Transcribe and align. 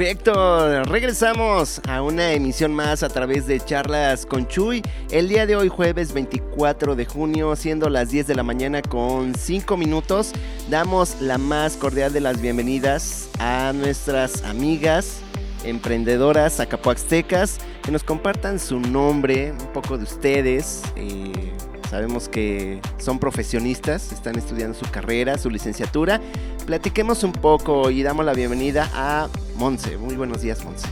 Perfecto, 0.00 0.82
regresamos 0.84 1.78
a 1.86 2.00
una 2.00 2.32
emisión 2.32 2.72
más 2.72 3.02
a 3.02 3.10
través 3.10 3.46
de 3.46 3.60
charlas 3.60 4.24
con 4.24 4.48
Chuy. 4.48 4.80
El 5.10 5.28
día 5.28 5.44
de 5.44 5.56
hoy, 5.56 5.68
jueves 5.68 6.14
24 6.14 6.96
de 6.96 7.04
junio, 7.04 7.54
siendo 7.54 7.90
las 7.90 8.08
10 8.08 8.28
de 8.28 8.34
la 8.34 8.42
mañana 8.42 8.80
con 8.80 9.34
5 9.34 9.76
minutos, 9.76 10.32
damos 10.70 11.20
la 11.20 11.36
más 11.36 11.76
cordial 11.76 12.14
de 12.14 12.22
las 12.22 12.40
bienvenidas 12.40 13.28
a 13.40 13.74
nuestras 13.74 14.42
amigas 14.44 15.20
emprendedoras 15.64 16.60
acapuaxtecas 16.60 17.58
que 17.82 17.90
nos 17.92 18.02
compartan 18.02 18.58
su 18.58 18.80
nombre, 18.80 19.52
un 19.52 19.72
poco 19.74 19.98
de 19.98 20.04
ustedes. 20.04 20.80
Eh, 20.96 21.52
sabemos 21.90 22.28
que 22.28 22.80
son 22.96 23.18
profesionistas, 23.18 24.12
están 24.12 24.38
estudiando 24.38 24.78
su 24.78 24.90
carrera, 24.90 25.36
su 25.36 25.50
licenciatura. 25.50 26.22
Platiquemos 26.66 27.24
un 27.24 27.32
poco 27.32 27.90
y 27.90 28.02
damos 28.02 28.24
la 28.24 28.32
bienvenida 28.32 28.88
a 28.94 29.28
Monse. 29.56 29.96
Muy 29.96 30.14
buenos 30.14 30.42
días, 30.42 30.64
Monse. 30.64 30.86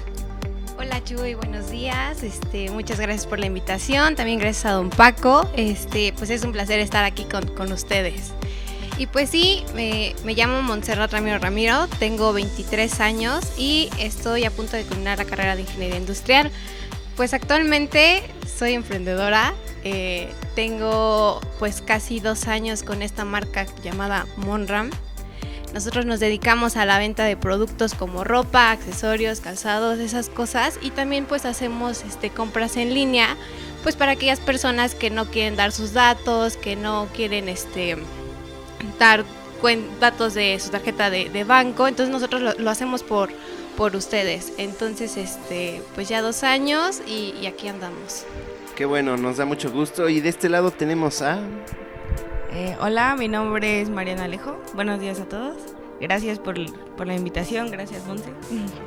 Hola 0.79 1.03
Chuy, 1.03 1.35
buenos 1.35 1.71
días. 1.71 2.23
Este, 2.23 2.71
muchas 2.71 3.01
gracias 3.01 3.27
por 3.27 3.39
la 3.39 3.47
invitación. 3.47 4.15
También 4.15 4.39
gracias 4.39 4.67
a 4.67 4.73
don 4.73 4.91
Paco. 4.91 5.49
Este, 5.57 6.13
pues 6.17 6.31
es 6.31 6.45
un 6.45 6.53
placer 6.53 6.81
estar 6.81 7.05
aquí 7.05 7.25
con, 7.25 7.73
ustedes. 7.73 8.33
Y 8.97 9.07
pues 9.07 9.31
sí, 9.31 9.65
me, 9.75 10.15
llamo 10.35 10.63
Montserrat 10.63 11.13
Ramiro 11.13 11.39
Ramiro, 11.39 11.87
tengo 11.99 12.33
23 12.33 13.01
años 13.01 13.45
y 13.57 13.91
estoy 13.99 14.45
a 14.45 14.51
punto 14.51 14.77
de 14.77 14.85
culminar 14.85 15.19
la 15.19 15.25
carrera 15.25 15.57
de 15.57 15.63
Ingeniería 15.63 15.99
Industrial. 15.99 16.51
Pues 17.17 17.35
actualmente 17.35 18.23
soy 18.47 18.75
emprendedora, 18.75 19.55
eh, 19.85 20.29
tengo 20.55 21.41
pues 21.59 21.83
casi 21.83 22.21
dos 22.21 22.49
años 22.49 22.83
con 22.83 23.03
esta 23.03 23.25
marca 23.25 23.67
llamada 23.83 24.27
Monram 24.37 24.91
nosotros 25.73 26.07
nos 26.07 26.21
dedicamos 26.21 26.77
a 26.77 26.85
la 26.85 26.99
venta 26.99 27.25
de 27.25 27.37
productos 27.37 27.95
como 27.95 28.25
ropa, 28.25 28.71
accesorios, 28.71 29.41
calzados, 29.41 29.99
esas 29.99 30.29
cosas 30.29 30.79
y 30.83 30.91
también 30.91 31.25
pues 31.25 31.45
hacemos 31.45 32.05
este, 32.05 32.31
compras 32.31 32.77
en 32.77 32.95
línea 32.95 33.37
pues 33.83 33.97
para 33.97 34.13
aquellas 34.13 34.41
personas 34.41 34.95
que 34.95 35.11
no 35.11 35.27
quieren 35.27 35.57
dar 35.57 35.73
sus 35.73 35.93
datos, 35.93 36.57
que 36.57 36.77
no 36.77 37.09
quieren 37.15 37.49
este, 37.49 37.97
dar 38.99 39.25
datos 40.01 40.35
de 40.35 40.59
su 40.61 40.71
tarjeta 40.71 41.11
de, 41.11 41.45
banco, 41.45 41.89
entonces 41.89 42.13
nosotros 42.13 42.59
lo, 42.59 42.71
hacemos 42.71 43.03
por, 43.03 43.31
por 43.77 43.97
ustedes. 43.97 44.53
Entonces, 44.59 45.17
este, 45.17 45.83
pues 45.95 46.09
ya 46.09 46.23
dos 46.23 46.43
años 46.45 47.01
y, 47.07 47.35
y 47.41 47.47
aquí 47.47 47.69
andamos. 47.69 48.25
Qué 48.77 48.85
bueno, 48.85 49.17
nos 49.17 49.39
da 49.39 49.45
mucho 49.45 49.71
gusto. 49.71 50.09
Y 50.09 50.21
de 50.21 50.29
este 50.29 50.49
lado 50.49 50.71
tenemos 50.71 51.23
a... 51.23 51.41
Eh, 52.51 52.77
hola, 52.81 53.15
mi 53.15 53.29
nombre 53.29 53.83
es 53.83 53.91
Mariana 53.91 54.25
Alejo. 54.25 54.59
Buenos 54.75 55.01
días 55.01 55.21
a 55.21 55.29
todos. 55.29 55.57
Gracias 56.01 56.39
por, 56.39 56.57
la 56.57 57.15
invitación, 57.15 57.71
gracias 57.71 58.07
Monse. 58.07 58.31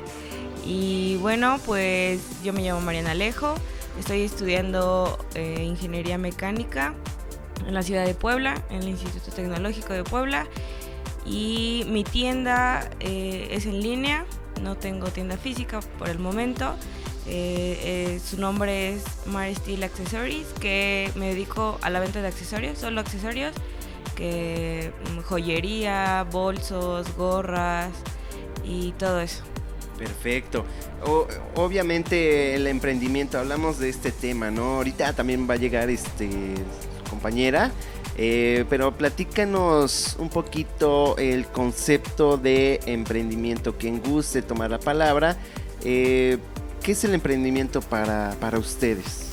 y 0.66 1.16
bueno, 1.18 1.60
pues 1.64 2.42
yo 2.42 2.52
me 2.52 2.62
llamo 2.62 2.80
Mariana 2.80 3.12
Alejo, 3.12 3.54
estoy 4.00 4.22
estudiando 4.22 5.16
eh, 5.34 5.62
ingeniería 5.62 6.18
mecánica 6.18 6.94
en 7.64 7.74
la 7.74 7.82
ciudad 7.82 8.04
de 8.04 8.14
Puebla, 8.14 8.60
en 8.68 8.82
el 8.82 8.88
Instituto 8.88 9.30
Tecnológico 9.30 9.92
de 9.92 10.02
Puebla. 10.02 10.48
Y 11.24 11.84
mi 11.86 12.02
tienda 12.02 12.90
eh, 12.98 13.48
es 13.52 13.66
en 13.66 13.80
línea, 13.80 14.26
no 14.60 14.74
tengo 14.74 15.06
tienda 15.08 15.36
física 15.36 15.78
por 16.00 16.08
el 16.08 16.18
momento. 16.18 16.74
Eh, 17.26 17.78
eh, 18.14 18.20
su 18.24 18.40
nombre 18.40 18.94
es 18.94 19.04
Mary 19.26 19.54
Steel 19.54 19.82
Accessories, 19.84 20.46
que 20.60 21.10
me 21.14 21.28
dedico 21.28 21.78
a 21.82 21.90
la 21.90 22.00
venta 22.00 22.20
de 22.20 22.28
accesorios, 22.28 22.78
solo 22.78 23.00
accesorios, 23.00 23.52
que 24.16 24.92
mm, 25.14 25.20
joyería, 25.20 26.26
bolsos, 26.30 27.06
gorras 27.16 27.92
y 28.64 28.92
todo 28.92 29.20
eso. 29.20 29.44
Perfecto. 29.98 30.64
obviamente 31.54 32.56
el 32.56 32.66
emprendimiento, 32.66 33.38
hablamos 33.38 33.78
de 33.78 33.88
este 33.88 34.10
tema, 34.10 34.50
¿no? 34.50 34.76
Ahorita 34.76 35.12
también 35.12 35.48
va 35.48 35.54
a 35.54 35.58
llegar 35.58 35.90
este 35.90 36.28
compañera, 37.08 37.70
eh, 38.16 38.64
pero 38.68 38.96
platícanos 38.96 40.16
un 40.18 40.28
poquito 40.28 41.16
el 41.18 41.46
concepto 41.46 42.36
de 42.36 42.80
emprendimiento. 42.86 43.76
Quien 43.76 44.02
guste 44.02 44.42
tomar 44.42 44.70
la 44.70 44.80
palabra, 44.80 45.36
¿Qué 46.82 46.92
es 46.92 47.04
el 47.04 47.14
emprendimiento 47.14 47.80
para, 47.80 48.36
ustedes? 48.58 49.28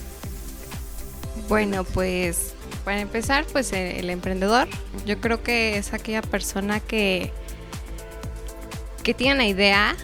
Bueno, 1.48 1.84
pues 1.84 2.54
para 2.86 3.02
empezar, 3.02 3.44
pues 3.52 3.74
el, 3.74 4.10
emprendedor, 4.12 4.68
yo 5.08 5.20
creo 5.20 5.42
que 5.42 5.78
es 5.78 5.94
aquella 5.94 6.22
persona 6.22 6.80
que, 6.80 7.32
que 9.04 9.16
tiene 9.16 9.34
una 9.34 9.48
idea 9.48 9.96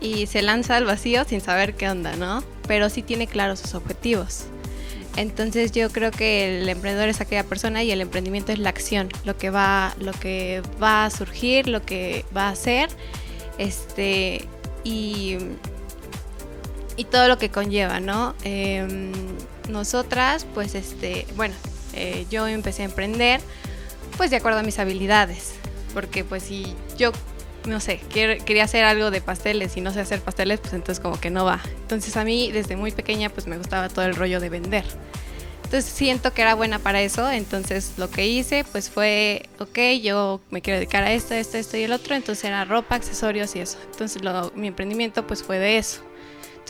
y 0.00 0.26
se 0.26 0.42
lanza 0.42 0.76
al 0.76 0.84
vacío 0.84 1.24
sin 1.24 1.40
saber 1.40 1.74
qué 1.74 1.88
onda, 1.88 2.16
¿no? 2.16 2.42
Pero 2.66 2.90
sí 2.90 3.02
tiene 3.02 3.28
claros 3.28 3.60
sus 3.60 3.74
objetivos. 3.74 4.46
Entonces 5.16 5.70
yo 5.70 5.90
creo 5.90 6.10
que 6.10 6.60
el 6.60 6.68
emprendedor 6.68 7.08
es 7.08 7.20
aquella 7.20 7.44
persona 7.44 7.84
y 7.84 7.92
el 7.92 8.00
emprendimiento 8.00 8.50
es 8.50 8.58
la 8.58 8.70
acción, 8.70 9.10
lo 9.24 9.36
que 9.36 9.50
va, 9.50 9.94
lo 10.00 10.12
que 10.12 10.62
va 10.82 11.04
a 11.04 11.10
surgir, 11.10 11.68
lo 11.68 11.82
que 11.82 12.24
va 12.36 12.48
a 12.48 12.50
hacer. 12.50 12.88
Este, 13.58 14.48
y 14.82 15.38
y 16.96 17.04
todo 17.04 17.28
lo 17.28 17.38
que 17.38 17.50
conlleva, 17.50 18.00
¿no? 18.00 18.34
Em, 18.44 19.12
nosotras, 19.68 20.46
pues, 20.54 20.74
este, 20.74 21.26
bueno, 21.36 21.54
eh, 21.94 22.26
yo 22.30 22.46
empecé 22.46 22.82
a 22.82 22.86
emprender, 22.86 23.40
pues, 24.16 24.30
de 24.30 24.36
acuerdo 24.36 24.58
a 24.58 24.62
mis 24.62 24.78
habilidades, 24.78 25.54
porque, 25.94 26.24
pues, 26.24 26.44
si 26.44 26.74
yo, 26.96 27.12
no 27.66 27.80
sé, 27.80 28.00
quería 28.10 28.64
hacer 28.64 28.84
algo 28.84 29.10
de 29.10 29.20
pasteles 29.20 29.76
y 29.76 29.80
no 29.80 29.92
sé 29.92 30.00
hacer 30.00 30.20
pasteles, 30.20 30.60
pues, 30.60 30.72
entonces 30.72 31.00
como 31.00 31.18
que 31.20 31.30
no 31.30 31.44
va. 31.44 31.60
Entonces, 31.82 32.16
a 32.16 32.24
mí, 32.24 32.50
desde 32.52 32.76
muy 32.76 32.92
pequeña, 32.92 33.30
pues, 33.30 33.46
me 33.46 33.58
gustaba 33.58 33.88
todo 33.88 34.04
el 34.04 34.14
rollo 34.14 34.40
de 34.40 34.48
vender. 34.48 34.84
Entonces 35.70 35.92
siento 35.92 36.34
que 36.34 36.42
era 36.42 36.56
buena 36.56 36.80
para 36.80 37.00
eso, 37.00 37.30
entonces 37.30 37.92
lo 37.96 38.10
que 38.10 38.26
hice 38.26 38.64
pues 38.72 38.90
fue, 38.90 39.48
ok, 39.60 39.78
yo 40.02 40.40
me 40.50 40.62
quiero 40.62 40.80
dedicar 40.80 41.04
a 41.04 41.12
esto, 41.12 41.32
esto, 41.34 41.58
esto 41.58 41.76
y 41.76 41.84
el 41.84 41.92
otro, 41.92 42.16
entonces 42.16 42.42
era 42.42 42.64
ropa, 42.64 42.96
accesorios 42.96 43.54
y 43.54 43.60
eso. 43.60 43.78
Entonces 43.92 44.20
mi 44.56 44.66
emprendimiento 44.66 45.24
pues 45.28 45.44
fue 45.44 45.60
de 45.60 45.78
eso. 45.78 46.02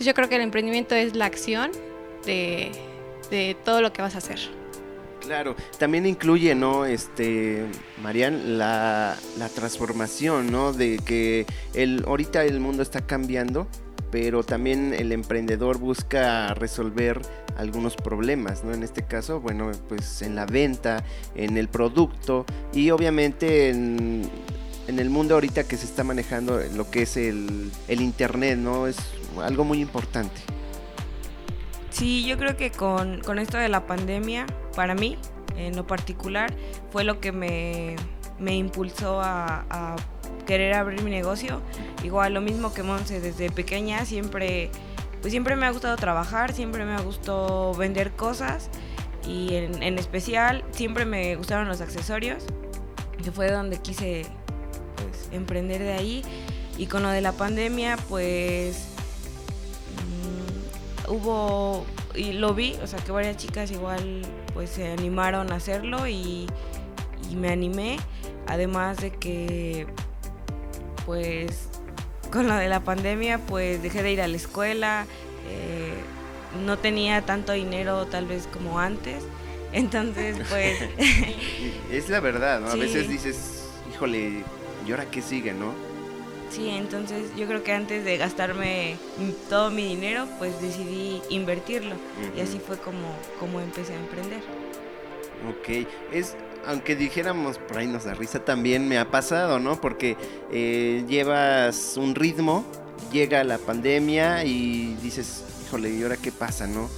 Entonces 0.00 0.12
yo 0.12 0.14
creo 0.14 0.28
que 0.30 0.36
el 0.36 0.40
emprendimiento 0.40 0.94
es 0.94 1.14
la 1.14 1.26
acción 1.26 1.72
de, 2.24 2.72
todo 3.66 3.82
lo 3.82 3.92
que 3.92 4.00
vas 4.00 4.14
a 4.14 4.18
hacer. 4.18 4.38
Claro, 5.20 5.54
también 5.78 6.06
incluye, 6.06 6.54
¿no? 6.54 6.86
Este, 6.86 7.66
Marian, 8.02 8.56
la, 8.56 9.18
transformación, 9.54 10.50
¿no? 10.50 10.72
De 10.72 10.98
que 11.04 11.44
el, 11.74 12.02
ahorita 12.06 12.46
el 12.46 12.60
mundo 12.60 12.82
está 12.82 13.02
cambiando, 13.02 13.66
pero 14.10 14.42
también 14.42 14.94
el 14.94 15.12
emprendedor 15.12 15.76
busca 15.76 16.54
resolver 16.54 17.20
algunos 17.58 17.94
problemas, 17.94 18.64
¿no? 18.64 18.72
En 18.72 18.82
este 18.82 19.02
caso, 19.02 19.42
bueno, 19.42 19.70
pues 19.86 20.22
en 20.22 20.34
la 20.34 20.46
venta, 20.46 21.04
en 21.34 21.58
el 21.58 21.68
producto 21.68 22.46
y 22.72 22.90
obviamente 22.90 23.68
en, 23.68 24.30
el 24.88 25.10
mundo 25.10 25.34
ahorita 25.34 25.64
que 25.64 25.76
se 25.76 25.84
está 25.84 26.04
manejando 26.04 26.58
lo 26.74 26.90
que 26.90 27.02
es 27.02 27.18
el, 27.18 27.70
el 27.86 28.00
Internet, 28.00 28.58
¿no? 28.58 28.86
Es 28.86 28.96
algo 29.42 29.64
muy 29.64 29.80
importante. 29.80 30.40
Sí, 31.90 32.24
yo 32.24 32.38
creo 32.38 32.56
que 32.56 32.70
con, 32.70 33.20
esto 33.38 33.58
de 33.58 33.68
la 33.68 33.86
pandemia, 33.86 34.46
para 34.76 34.94
mí, 34.94 35.18
en 35.56 35.76
lo 35.76 35.86
particular, 35.86 36.54
fue 36.90 37.04
lo 37.04 37.20
que 37.20 37.32
me, 37.32 37.96
impulsó 38.40 39.20
a, 39.20 39.96
querer 40.46 40.74
abrir 40.74 41.02
mi 41.02 41.10
negocio. 41.10 41.60
Igual 42.02 42.34
lo 42.34 42.40
mismo 42.40 42.72
que 42.72 42.82
Monse, 42.82 43.20
desde 43.20 43.50
pequeña 43.50 44.04
siempre, 44.04 44.70
pues 45.20 45.32
siempre 45.32 45.54
me 45.56 45.66
ha 45.66 45.70
gustado 45.70 45.96
trabajar, 45.96 46.52
siempre 46.52 46.84
me 46.84 46.92
ha 46.92 47.00
gustado 47.00 47.74
vender 47.74 48.12
cosas 48.12 48.70
y 49.28 49.54
en, 49.54 49.82
en 49.82 49.98
especial 49.98 50.64
siempre 50.72 51.04
me 51.04 51.36
gustaron 51.36 51.68
los 51.68 51.80
accesorios, 51.80 52.44
que 53.22 53.30
fue 53.30 53.50
donde 53.50 53.78
quise 53.78 54.26
pues, 54.96 55.28
emprender 55.32 55.82
de 55.82 55.92
ahí. 55.92 56.22
Y 56.78 56.86
con 56.86 57.02
lo 57.02 57.10
de 57.10 57.20
la 57.20 57.32
pandemia, 57.32 57.98
pues 58.08 58.89
hubo, 61.10 61.84
y 62.14 62.32
lo 62.32 62.54
vi, 62.54 62.76
o 62.82 62.86
sea 62.86 62.98
que 63.00 63.12
varias 63.12 63.36
chicas 63.36 63.70
igual 63.70 64.22
pues 64.54 64.70
se 64.70 64.90
animaron 64.90 65.52
a 65.52 65.56
hacerlo 65.56 66.06
y, 66.08 66.46
me 67.36 67.50
animé, 67.50 67.96
además 68.48 68.96
de 68.96 69.12
que 69.12 69.86
pues 71.06 71.68
con 72.32 72.48
lo 72.48 72.56
de 72.56 72.68
la 72.68 72.80
pandemia 72.80 73.38
pues 73.38 73.82
dejé 73.82 74.02
de 74.02 74.12
ir 74.12 74.20
a 74.20 74.26
la 74.26 74.36
escuela, 74.36 75.06
eh, 75.48 75.94
no 76.64 76.76
tenía 76.76 77.22
tanto 77.22 77.52
dinero 77.52 78.06
tal 78.06 78.26
vez 78.26 78.48
como 78.52 78.80
antes, 78.80 79.22
entonces 79.72 80.38
pues... 80.48 80.78
es 81.92 82.08
la 82.08 82.18
verdad, 82.18 82.60
¿no? 82.60 82.70
A 82.70 82.74
veces 82.76 83.08
dices, 83.08 83.68
híjole, 83.92 84.42
¿y 84.86 84.90
ahora 84.90 85.06
qué 85.08 85.22
sigue, 85.22 85.52
no? 85.52 85.89
Sí, 86.50 86.68
entonces 86.68 87.30
yo 87.36 87.46
creo 87.46 87.62
que 87.62 87.72
antes 87.72 88.04
de 88.04 88.16
gastarme 88.16 88.96
todo 89.48 89.70
mi 89.70 89.84
dinero, 89.84 90.26
pues 90.38 90.60
decidí 90.60 91.22
invertirlo. 91.30 91.94
Y 92.36 92.40
así 92.40 92.58
fue 92.58 92.76
como, 92.78 93.14
como 93.38 93.60
empecé 93.60 93.94
a 93.94 93.96
emprender. 93.96 94.40
Ok, 95.48 95.86
es, 96.12 96.36
aunque 96.66 96.96
dijéramos 96.96 97.58
por 97.58 97.78
ahí 97.78 97.86
nos 97.86 98.04
da 98.04 98.14
risa, 98.14 98.44
también 98.44 98.88
me 98.88 98.98
ha 98.98 99.10
pasado, 99.10 99.58
¿no? 99.58 99.80
Porque 99.80 100.16
eh, 100.50 101.04
llevas 101.08 101.96
un 101.96 102.14
ritmo 102.14 102.64
llega 103.12 103.42
la 103.44 103.58
pandemia 103.58 104.44
y 104.44 104.94
dices, 105.02 105.44
híjole, 105.66 105.90
¿y 105.90 106.02
ahora 106.02 106.16
qué 106.16 106.32
pasa, 106.32 106.66
no? 106.66 106.88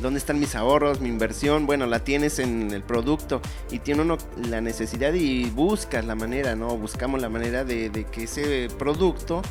¿Dónde 0.00 0.18
están 0.18 0.38
mis 0.38 0.54
ahorros, 0.54 1.00
mi 1.00 1.08
inversión? 1.08 1.66
Bueno, 1.66 1.86
la 1.86 2.04
tienes 2.04 2.38
en 2.38 2.70
el 2.70 2.82
producto 2.82 3.40
y 3.70 3.78
tiene 3.78 4.02
uno 4.02 4.18
la 4.36 4.60
necesidad 4.60 5.14
y 5.14 5.48
buscas 5.50 6.04
la 6.04 6.14
manera, 6.14 6.54
¿no? 6.54 6.76
Buscamos 6.76 7.20
la 7.20 7.28
manera 7.28 7.64
de, 7.64 7.88
de 7.88 8.04
que 8.04 8.24
ese 8.24 8.68
producto 8.78 9.42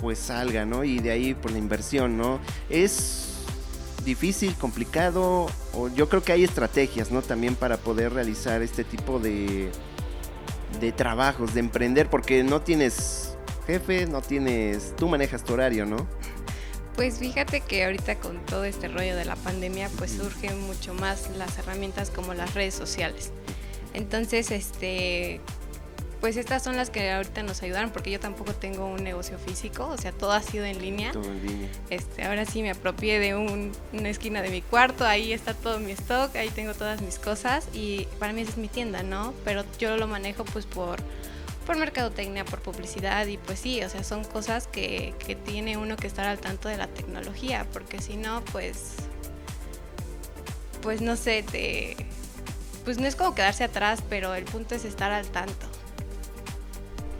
pues 0.00 0.18
salga, 0.18 0.64
¿no? 0.64 0.84
Y 0.84 0.98
de 0.98 1.10
ahí 1.10 1.34
por 1.34 1.42
pues, 1.42 1.54
la 1.54 1.58
inversión, 1.58 2.16
¿no? 2.16 2.40
Es 2.68 3.30
difícil, 4.04 4.54
complicado, 4.54 5.46
o 5.74 5.88
yo 5.88 6.08
creo 6.08 6.22
que 6.22 6.32
hay 6.32 6.44
estrategias, 6.44 7.10
¿no? 7.10 7.22
También 7.22 7.54
para 7.54 7.76
poder 7.76 8.12
realizar 8.14 8.62
este 8.62 8.84
tipo 8.84 9.18
de, 9.18 9.70
de 10.80 10.92
trabajos, 10.92 11.54
de 11.54 11.60
emprender, 11.60 12.08
porque 12.08 12.42
no 12.42 12.62
tienes 12.62 13.36
jefe, 13.66 14.06
no 14.06 14.22
tienes, 14.22 14.94
tú 14.96 15.08
manejas 15.08 15.44
tu 15.44 15.52
horario, 15.52 15.86
¿no? 15.86 16.06
Pues 16.96 17.18
fíjate 17.18 17.60
que 17.60 17.84
ahorita 17.84 18.16
con 18.16 18.44
todo 18.46 18.64
este 18.64 18.88
rollo 18.88 19.16
de 19.16 19.24
la 19.24 19.36
pandemia, 19.36 19.88
pues 19.96 20.12
surgen 20.12 20.60
mucho 20.62 20.92
más 20.94 21.30
las 21.36 21.56
herramientas 21.58 22.10
como 22.10 22.34
las 22.34 22.54
redes 22.54 22.74
sociales. 22.74 23.32
Entonces, 23.94 24.50
este, 24.50 25.40
pues 26.20 26.36
estas 26.36 26.62
son 26.62 26.76
las 26.76 26.90
que 26.90 27.10
ahorita 27.10 27.42
nos 27.42 27.62
ayudaron 27.62 27.90
porque 27.90 28.10
yo 28.10 28.20
tampoco 28.20 28.52
tengo 28.54 28.86
un 28.86 29.02
negocio 29.02 29.38
físico, 29.38 29.86
o 29.86 29.96
sea, 29.96 30.12
todo 30.12 30.32
ha 30.32 30.42
sido 30.42 30.66
en 30.66 30.80
línea. 30.80 31.12
Todo 31.12 31.24
en 31.24 31.46
línea. 31.46 31.68
Este, 31.88 32.24
ahora 32.24 32.44
sí 32.44 32.62
me 32.62 32.70
apropié 32.70 33.18
de 33.18 33.34
una 33.34 34.08
esquina 34.08 34.42
de 34.42 34.50
mi 34.50 34.60
cuarto, 34.60 35.06
ahí 35.06 35.32
está 35.32 35.54
todo 35.54 35.80
mi 35.80 35.92
stock, 35.92 36.36
ahí 36.36 36.50
tengo 36.50 36.74
todas 36.74 37.00
mis 37.00 37.18
cosas 37.18 37.68
y 37.72 38.06
para 38.18 38.32
mí 38.32 38.42
esa 38.42 38.52
es 38.52 38.58
mi 38.58 38.68
tienda, 38.68 39.02
¿no? 39.02 39.32
Pero 39.44 39.64
yo 39.78 39.96
lo 39.96 40.06
manejo 40.06 40.44
pues 40.44 40.66
por 40.66 40.98
por 41.66 41.76
mercadotecnia, 41.76 42.44
por 42.44 42.60
publicidad 42.60 43.26
y 43.26 43.36
pues 43.36 43.60
sí, 43.60 43.82
o 43.82 43.88
sea, 43.88 44.04
son 44.04 44.24
cosas 44.24 44.66
que, 44.66 45.14
que 45.24 45.36
tiene 45.36 45.76
uno 45.76 45.96
que 45.96 46.06
estar 46.06 46.26
al 46.26 46.38
tanto 46.38 46.68
de 46.68 46.76
la 46.76 46.86
tecnología, 46.88 47.66
porque 47.72 48.00
si 48.00 48.16
no, 48.16 48.42
pues, 48.52 48.94
pues 50.82 51.00
no 51.00 51.16
sé, 51.16 51.42
te, 51.42 51.96
pues 52.84 52.98
no 52.98 53.06
es 53.06 53.16
como 53.16 53.34
quedarse 53.34 53.64
atrás, 53.64 54.02
pero 54.08 54.34
el 54.34 54.44
punto 54.44 54.74
es 54.74 54.84
estar 54.84 55.12
al 55.12 55.26
tanto. 55.26 55.66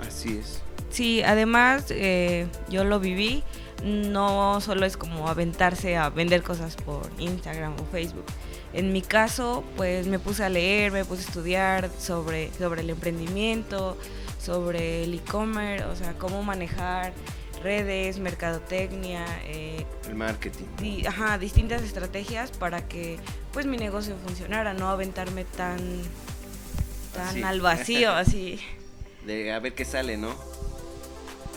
Así 0.07 0.39
es. 0.39 0.63
Sí, 0.91 1.23
además 1.23 1.87
eh, 1.91 2.49
yo 2.69 2.85
lo 2.85 2.99
viví, 2.99 3.45
no 3.85 4.61
solo 4.61 4.85
es 4.85 4.97
como 4.97 5.29
aventarse 5.29 5.97
a 5.97 6.11
vender 6.11 6.43
cosas 6.43 6.77
por 6.77 7.09
Instagram 7.19 7.75
o 7.75 7.85
Facebook. 7.93 8.25
En 8.73 8.93
mi 8.93 9.03
caso, 9.03 9.65
pues 9.77 10.07
me 10.07 10.19
puse 10.19 10.45
a 10.45 10.49
leer, 10.49 10.93
me 10.93 11.05
puse 11.05 11.23
a 11.23 11.27
estudiar 11.27 11.91
sobre, 11.99 12.53
sobre 12.55 12.83
el 12.83 12.91
emprendimiento, 12.91 13.97
sobre 14.41 15.05
el 15.05 15.15
e-commerce, 15.15 15.85
o 15.85 15.97
sea, 15.97 16.15
cómo 16.15 16.43
manejar 16.43 17.13
redes, 17.63 18.19
mercadotecnia, 18.19 19.25
eh, 19.45 19.85
el 20.09 20.15
marketing. 20.15 20.65
ajá, 21.07 21.39
distintas 21.39 21.83
estrategias 21.83 22.51
para 22.51 22.89
que 22.89 23.19
pues 23.53 23.67
mi 23.67 23.77
negocio 23.77 24.17
funcionara, 24.25 24.73
no 24.73 24.89
aventarme 24.89 25.45
tan 25.45 25.79
tan 27.15 27.45
al 27.45 27.61
vacío, 27.61 28.13
así. 28.15 28.59
De 29.27 29.53
a 29.53 29.59
ver 29.59 29.75
qué 29.75 29.85
sale, 29.85 30.17
¿no? 30.17 30.35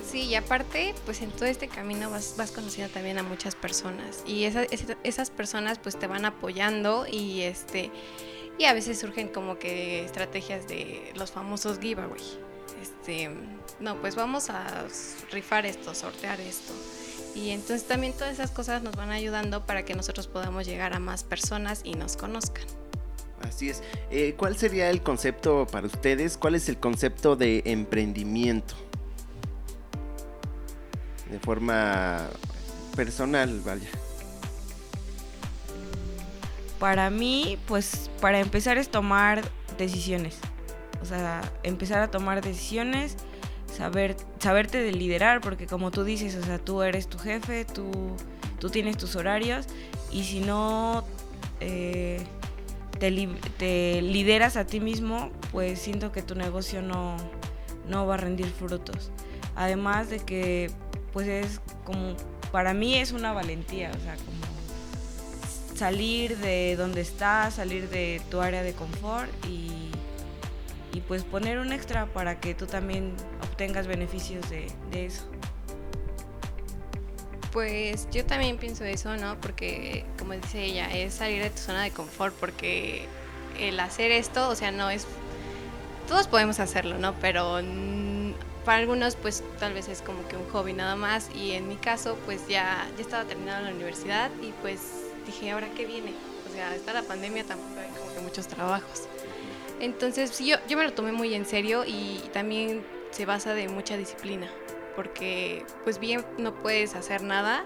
Sí, 0.09 0.23
y 0.23 0.35
aparte, 0.35 0.93
pues 1.05 1.21
en 1.21 1.31
todo 1.31 1.45
este 1.45 1.67
camino 1.67 2.09
vas, 2.11 2.35
vas 2.37 2.51
conociendo 2.51 2.93
también 2.93 3.17
a 3.17 3.23
muchas 3.23 3.55
personas 3.55 4.23
y 4.27 4.43
esas, 4.43 4.67
esas 5.03 5.31
personas 5.31 5.79
pues 5.79 5.97
te 5.97 6.05
van 6.05 6.25
apoyando 6.25 7.07
y 7.09 7.41
este 7.41 7.89
y 8.59 8.65
a 8.65 8.73
veces 8.73 8.99
surgen 8.99 9.29
como 9.29 9.57
que 9.57 10.03
estrategias 10.05 10.67
de 10.67 11.11
los 11.15 11.31
famosos 11.31 11.79
giveaway. 11.79 12.21
Este, 12.83 13.29
no, 13.79 13.95
pues 14.01 14.15
vamos 14.17 14.49
a 14.49 14.65
rifar 15.31 15.65
esto, 15.65 15.95
sortear 15.95 16.41
esto. 16.41 16.73
Y 17.33 17.51
entonces 17.51 17.87
también 17.87 18.11
todas 18.11 18.33
esas 18.33 18.51
cosas 18.51 18.83
nos 18.83 18.97
van 18.97 19.09
ayudando 19.09 19.65
para 19.65 19.85
que 19.85 19.95
nosotros 19.95 20.27
podamos 20.27 20.65
llegar 20.65 20.93
a 20.93 20.99
más 20.99 21.23
personas 21.23 21.79
y 21.85 21.93
nos 21.93 22.17
conozcan. 22.17 22.65
Así 23.41 23.69
es. 23.69 23.81
Eh, 24.11 24.35
¿Cuál 24.37 24.57
sería 24.57 24.89
el 24.89 25.01
concepto 25.01 25.65
para 25.65 25.87
ustedes? 25.87 26.35
¿Cuál 26.37 26.55
es 26.55 26.67
el 26.67 26.77
concepto 26.77 27.37
de 27.37 27.63
emprendimiento? 27.65 28.75
De 31.31 31.39
forma 31.39 32.27
personal, 32.97 33.61
vaya. 33.61 33.87
Para 36.79 37.09
mí, 37.09 37.57
pues 37.65 38.09
para 38.19 38.41
empezar 38.41 38.77
es 38.77 38.89
tomar 38.89 39.41
decisiones. 39.77 40.37
O 41.03 41.05
sea, 41.05 41.41
empezar 41.63 42.01
a 42.01 42.09
tomar 42.09 42.41
decisiones, 42.41 43.17
saber, 43.69 44.15
saberte 44.39 44.77
de 44.77 44.93
liderar, 44.93 45.41
porque 45.41 45.67
como 45.67 45.91
tú 45.91 46.05
dices, 46.05 46.33
o 46.35 46.43
sea, 46.43 46.59
tú 46.59 46.81
eres 46.81 47.07
tu 47.07 47.19
jefe, 47.19 47.65
tú, 47.65 47.91
tú 48.57 48.69
tienes 48.69 48.95
tus 48.95 49.17
horarios, 49.17 49.65
y 50.13 50.23
si 50.23 50.39
no 50.39 51.03
eh, 51.59 52.23
te, 52.99 54.01
lideras 54.01 54.55
a 54.55 54.65
ti 54.65 54.79
mismo, 54.79 55.29
pues 55.51 55.79
siento 55.79 56.13
que 56.13 56.21
tu 56.21 56.35
negocio 56.35 56.81
no, 56.81 57.17
no 57.89 58.07
va 58.07 58.13
a 58.13 58.17
rendir 58.17 58.47
frutos. 58.47 59.11
Además 59.57 60.09
de 60.09 60.19
que, 60.19 60.71
pues 61.11 61.27
es 61.27 61.59
como, 61.83 62.15
para 62.53 62.73
mí 62.73 62.95
es 62.95 63.11
una 63.11 63.33
valentía, 63.33 63.91
o 63.91 63.99
sea, 63.99 64.15
como 64.15 64.53
salir 65.75 66.37
de 66.37 66.77
donde 66.77 67.01
estás, 67.01 67.55
salir 67.55 67.89
de 67.89 68.21
tu 68.31 68.39
área 68.39 68.63
de 68.63 68.71
confort 68.71 69.29
y, 69.49 69.91
y 70.93 71.01
pues 71.01 71.23
poner 71.23 71.57
un 71.57 71.73
extra 71.73 72.05
para 72.05 72.39
que 72.39 72.53
tú 72.53 72.67
también 72.67 73.13
obtengas 73.41 73.87
beneficios 73.87 74.45
de, 74.49 74.67
eso. 74.93 75.23
Pues 77.51 78.07
yo 78.11 78.25
también 78.25 78.57
pienso 78.57 78.83
eso, 78.83 79.15
¿no? 79.17 79.39
Porque, 79.41 80.05
como 80.17 80.33
dice 80.33 80.63
ella, 80.63 80.91
es 80.91 81.15
salir 81.15 81.41
de 81.41 81.49
tu 81.49 81.57
zona 81.57 81.83
de 81.83 81.91
confort, 81.91 82.33
porque 82.35 83.05
el 83.59 83.79
hacer 83.79 84.11
esto, 84.11 84.49
o 84.49 84.55
sea, 84.55 84.71
no 84.71 84.89
es... 84.89 85.07
Todos 86.07 86.27
podemos 86.27 86.59
hacerlo, 86.59 86.97
¿no? 86.97 87.13
Pero 87.21 87.61
para 88.65 88.77
algunos, 88.79 89.15
pues 89.15 89.43
tal 89.59 89.73
vez 89.73 89.87
es 89.87 90.01
como 90.01 90.27
que 90.27 90.35
un 90.35 90.47
hobby 90.49 90.73
nada 90.73 90.95
más. 90.95 91.29
Y 91.35 91.51
en 91.51 91.67
mi 91.67 91.75
caso, 91.75 92.17
pues 92.25 92.47
ya, 92.47 92.87
ya 92.97 93.01
estaba 93.01 93.23
terminando 93.23 93.65
la 93.69 93.75
universidad 93.75 94.29
y 94.41 94.51
pues 94.61 94.79
dije, 95.25 95.51
¿ahora 95.51 95.69
qué 95.75 95.85
viene? 95.85 96.13
O 96.49 96.53
sea, 96.53 96.75
está 96.75 96.93
la 96.93 97.03
pandemia, 97.03 97.43
tampoco 97.43 97.79
hay 97.79 97.87
como 97.97 98.13
que 98.13 98.21
muchos 98.21 98.47
trabajos. 98.47 99.07
Entonces, 99.83 100.29
sí, 100.31 100.47
yo, 100.47 100.55
yo 100.67 100.77
me 100.77 100.83
lo 100.83 100.93
tomé 100.93 101.11
muy 101.11 101.33
en 101.33 101.45
serio 101.45 101.83
y 101.85 102.21
también 102.31 102.85
se 103.11 103.25
basa 103.25 103.53
de 103.53 103.67
mucha 103.67 103.97
disciplina 103.97 104.49
porque 104.95 105.65
pues 105.83 105.99
bien 105.99 106.25
no 106.37 106.53
puedes 106.53 106.95
hacer 106.95 107.21
nada 107.21 107.65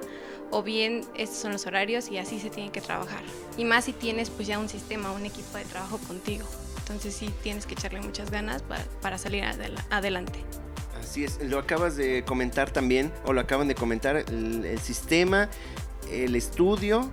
o 0.49 0.63
bien 0.63 1.03
estos 1.15 1.37
son 1.37 1.51
los 1.51 1.65
horarios 1.65 2.09
y 2.09 2.17
así 2.17 2.39
se 2.39 2.49
tiene 2.49 2.71
que 2.71 2.81
trabajar. 2.81 3.21
Y 3.57 3.65
más 3.65 3.85
si 3.85 3.93
tienes 3.93 4.29
pues 4.29 4.47
ya 4.47 4.59
un 4.59 4.69
sistema, 4.69 5.11
un 5.11 5.25
equipo 5.25 5.57
de 5.57 5.65
trabajo 5.65 5.97
contigo. 5.99 6.45
Entonces 6.79 7.13
sí 7.13 7.29
tienes 7.43 7.65
que 7.65 7.73
echarle 7.73 7.99
muchas 8.01 8.31
ganas 8.31 8.63
para, 9.01 9.17
salir 9.17 9.43
adelante. 9.89 10.43
Así 10.97 11.25
es, 11.25 11.39
lo 11.43 11.59
acabas 11.59 11.97
de 11.97 12.23
comentar 12.23 12.71
también, 12.71 13.11
o 13.25 13.33
lo 13.33 13.41
acaban 13.41 13.67
de 13.67 13.75
comentar, 13.75 14.15
el, 14.15 14.79
sistema, 14.79 15.49
el 16.09 16.35
estudio 16.35 17.11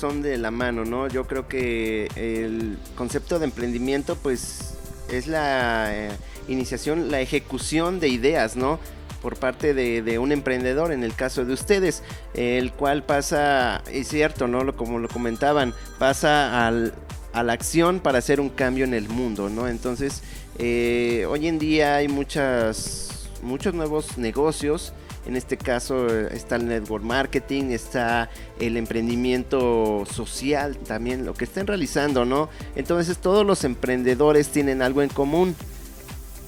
son 0.00 0.22
de 0.22 0.38
la 0.38 0.50
mano, 0.50 0.84
¿no? 0.84 1.08
Yo 1.08 1.26
creo 1.26 1.46
que 1.46 2.08
el 2.16 2.78
concepto 2.96 3.38
de 3.38 3.44
emprendimiento 3.44 4.16
pues 4.16 4.74
es 5.10 5.26
la 5.26 5.94
eh, 5.94 6.10
iniciación, 6.48 7.10
la 7.10 7.20
ejecución 7.20 8.00
de 8.00 8.08
ideas, 8.08 8.56
¿no? 8.56 8.78
por 9.20 9.36
parte 9.36 9.74
de, 9.74 10.18
un 10.18 10.32
emprendedor, 10.32 10.92
en 10.92 11.04
el 11.04 11.14
caso 11.14 11.44
de 11.44 11.52
ustedes, 11.52 12.02
el 12.32 12.72
cual 12.72 13.02
pasa, 13.02 13.82
es 13.92 14.08
cierto, 14.08 14.48
¿no? 14.48 14.74
Como 14.74 14.98
lo 14.98 15.08
comentaban, 15.08 15.74
pasa 15.98 16.66
al, 16.66 16.94
a 17.34 17.42
la 17.42 17.52
acción 17.52 18.00
para 18.00 18.18
hacer 18.18 18.40
un 18.40 18.48
cambio 18.48 18.84
en 18.84 18.94
el 18.94 19.10
mundo, 19.10 19.50
¿no? 19.50 19.68
Entonces, 19.68 20.22
eh, 20.58 21.26
hoy 21.28 21.48
en 21.48 21.58
día 21.58 21.96
hay 21.96 22.08
muchas, 22.08 23.28
muchos 23.42 23.74
nuevos 23.74 24.18
negocios. 24.18 24.92
En 25.26 25.36
este 25.36 25.56
caso 25.56 26.08
eh, 26.08 26.28
está 26.32 26.56
el 26.56 26.66
network 26.66 27.04
marketing, 27.04 27.64
está 27.70 28.30
el 28.58 28.76
emprendimiento 28.76 30.04
social 30.10 30.76
también, 30.78 31.26
lo 31.26 31.34
que 31.34 31.44
estén 31.44 31.66
realizando, 31.66 32.24
¿no? 32.24 32.48
Entonces 32.74 33.18
todos 33.18 33.46
los 33.46 33.64
emprendedores 33.64 34.48
tienen 34.48 34.82
algo 34.82 35.02
en 35.02 35.08
común. 35.08 35.54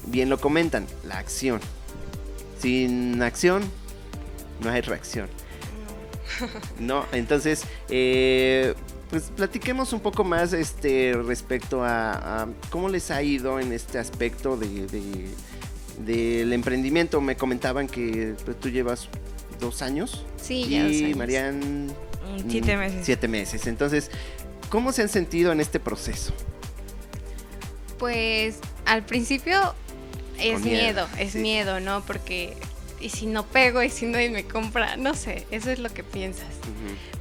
Bien 0.07 0.29
lo 0.29 0.39
comentan, 0.39 0.85
la 1.05 1.17
acción. 1.17 1.61
Sin 2.59 3.21
acción, 3.21 3.63
no 4.61 4.69
hay 4.69 4.81
reacción. 4.81 5.29
No, 6.79 7.05
entonces, 7.11 7.63
eh, 7.89 8.73
pues 9.09 9.31
platiquemos 9.35 9.93
un 9.93 9.99
poco 9.99 10.23
más 10.23 10.53
este, 10.53 11.13
respecto 11.13 11.83
a, 11.83 12.47
cómo 12.71 12.89
les 12.89 13.11
ha 13.11 13.21
ido 13.21 13.59
en 13.59 13.71
este 13.71 13.99
aspecto 13.99 14.57
de, 14.57 14.87
del 15.99 16.53
emprendimiento. 16.53 17.21
Me 17.21 17.35
comentaban 17.35 17.87
que 17.87 18.35
pues, 18.45 18.59
tú 18.59 18.69
llevas 18.69 19.09
dos 19.59 19.81
años. 19.81 20.25
Sí, 20.41 20.67
ya 20.69 20.83
dos 20.83 20.95
años. 20.97 21.17
Marían... 21.17 21.87
Mm, 21.87 22.49
siete 22.49 22.77
meses. 22.77 23.05
Siete 23.05 23.27
meses. 23.27 23.67
Entonces, 23.67 24.11
¿cómo 24.69 24.91
se 24.91 25.03
han 25.03 25.09
sentido 25.09 25.51
en 25.51 25.59
este 25.59 25.79
proceso? 25.79 26.33
Pues 27.99 28.59
al 28.85 29.05
principio 29.05 29.73
es 30.39 30.61
miedo. 30.61 31.07
es 31.19 31.35
miedo, 31.35 31.79
¿no? 31.79 32.01
Porque 32.05 32.53
y 33.03 33.09
si 33.09 33.25
no 33.25 33.45
pego 33.45 33.83
y 33.83 33.89
si 33.89 34.05
nadie 34.05 34.29
me 34.29 34.45
compra, 34.45 34.95
no 34.95 35.13
sé, 35.13 35.45
eso 35.51 35.69
es 35.69 35.79
lo 35.79 35.89
que 35.89 36.03
piensas. 36.03 36.47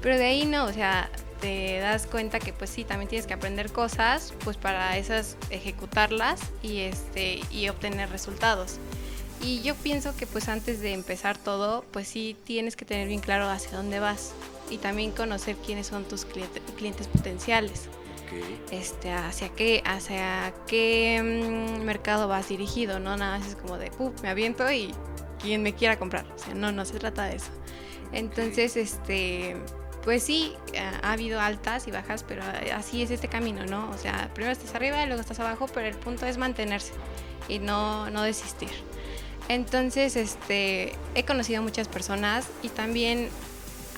Pero 0.01 0.17
de 0.17 0.25
ahí 0.27 0.45
no, 0.45 0.65
o 0.65 0.73
sea, 0.73 1.11
te 1.43 1.81
das 1.81 2.07
cuenta 2.07 2.39
que 2.39 2.53
pues 2.53 2.71
sí, 2.71 2.85
también 2.85 3.09
tienes 3.09 3.27
que 3.27 3.35
aprender 3.35 3.71
cosas, 3.73 4.33
pues 4.45 4.57
para 4.57 4.97
esas 4.97 5.37
ejecutarlas 5.51 6.41
y 6.63 6.79
este 6.81 7.41
y 7.51 7.69
obtener 7.69 8.09
resultados. 8.11 8.79
Y 9.43 9.61
yo 9.63 9.75
pienso 9.75 10.17
que 10.17 10.29
pues 10.29 10.49
antes 10.49 10.81
de 10.81 10.93
empezar 10.93 11.37
todo, 11.37 11.85
pues 11.91 12.07
sí 12.07 12.37
tienes 12.45 12.77
que 12.77 12.85
tener 12.85 13.09
bien 13.09 13.21
claro 13.21 13.51
hacia 13.51 13.77
dónde 13.77 13.99
vas 13.99 14.33
y 14.71 14.79
también 14.79 15.11
conocer 15.11 15.57
quiénes 15.57 15.89
son 15.89 16.05
tus 16.05 16.25
clientes 16.25 17.09
potenciales. 17.09 17.89
Este, 18.71 19.13
hacia 19.13 19.51
qué, 19.51 19.83
hacia 19.85 20.55
qué 20.67 21.21
mm, 21.23 21.83
mercado 21.83 22.29
vas 22.29 22.49
dirigido, 22.49 22.99
no 22.99 23.15
nada 23.19 23.39
más 23.39 23.49
es 23.49 23.57
como 23.57 23.77
de, 23.77 23.91
me 24.23 24.31
aviento 24.31 24.71
y 24.73 24.95
quien 25.43 25.63
me 25.63 25.75
quiera 25.75 25.99
comprar. 25.99 26.25
O 26.35 26.39
sea, 26.39 26.55
no, 26.55 26.73
no 26.73 26.87
se 26.87 26.99
trata 26.99 27.27
de 27.27 27.37
eso. 27.37 27.51
Entonces, 28.13 28.79
este, 28.79 29.57
pues 30.05 30.23
sí, 30.23 30.55
ha 31.03 31.13
habido 31.13 31.41
altas 31.41 31.87
y 31.87 31.91
bajas, 31.91 32.25
pero 32.27 32.43
así 32.75 33.03
es 33.03 33.11
este 33.11 33.29
camino, 33.29 33.65
¿no? 33.67 33.91
O 33.91 33.99
sea, 33.99 34.31
primero 34.35 34.53
estás 34.53 34.75
arriba 34.75 35.03
y 35.03 35.07
luego 35.07 35.21
estás 35.21 35.39
abajo, 35.41 35.69
pero 35.73 35.87
el 35.87 35.95
punto 35.95 36.27
es 36.27 36.39
mantenerse 36.39 36.93
y 37.49 37.59
no, 37.59 38.11
no 38.11 38.23
desistir. 38.23 38.71
Entonces, 39.49 40.17
este, 40.17 40.95
he 41.15 41.25
conocido 41.25 41.63
muchas 41.63 41.89
personas 41.89 42.49
y 42.63 42.69
también 42.69 43.29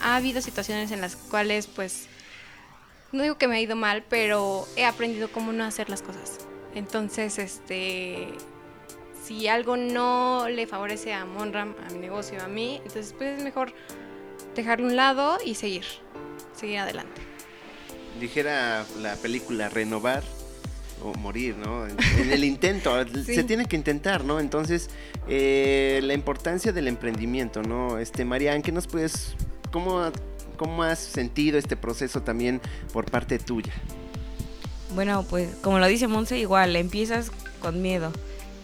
ha 0.03 0.17
habido 0.17 0.41
situaciones 0.43 0.91
en 0.91 1.01
las 1.01 1.17
cuales, 1.17 1.67
pues, 1.67 2.07
no 3.13 3.23
digo 3.23 3.39
que 3.39 3.49
me 3.49 3.57
ha 3.57 3.61
ido 3.61 3.77
mal, 3.77 4.05
pero 4.09 4.67
he 4.77 4.85
aprendido 4.85 5.31
cómo 5.31 5.53
no 5.53 5.65
hacer 5.65 5.89
las 5.89 6.03
cosas. 6.03 6.39
Entonces, 6.75 7.39
este, 7.39 8.29
si 9.25 9.49
algo 9.49 9.77
no 9.77 10.49
le 10.49 10.67
favorece 10.67 11.15
a 11.15 11.25
Monram, 11.25 11.75
a 11.87 11.93
mi 11.93 11.99
negocio, 11.99 12.43
a 12.43 12.49
mí, 12.49 12.81
entonces 12.85 13.15
pues 13.17 13.39
es 13.39 13.45
mejor 13.45 13.73
dejarlo 14.55 14.87
a 14.87 14.91
un 14.91 14.97
lado 14.97 15.39
y 15.45 15.55
seguir, 15.55 15.85
seguir 16.55 16.79
adelante. 16.79 17.21
Dijera 18.21 18.85
la 19.01 19.17
película 19.17 19.69
Renovar 19.69 20.23
o 21.03 21.13
morir, 21.15 21.57
¿no? 21.57 21.87
En, 21.87 22.33
el 22.33 22.45
intento, 22.45 22.93
se 23.25 23.45
tiene 23.45 23.67
que 23.67 23.77
intentar, 23.77 24.25
¿no? 24.25 24.41
Entonces, 24.41 24.91
eh, 25.29 26.01
la 26.03 26.15
importancia 26.15 26.73
del 26.73 26.89
emprendimiento, 26.89 27.63
¿no? 27.63 27.99
Este, 27.99 28.25
Marian, 28.25 28.63
¿qué 28.63 28.73
nos 28.73 28.87
puedes, 28.87 29.35
cómo, 29.73 30.11
cómo 30.57 30.83
has 30.83 30.99
sentido 30.99 31.59
este 31.59 31.77
proceso 31.77 32.23
también 32.23 32.61
por 32.93 33.11
parte 33.11 33.39
tuya? 33.39 33.73
Bueno, 34.95 35.25
pues 35.29 35.55
como 35.57 35.79
lo 35.79 35.87
dice 35.89 36.07
Monse, 36.07 36.39
igual, 36.39 36.77
empiezas 36.77 37.33
con 37.61 37.83
miedo, 37.83 38.13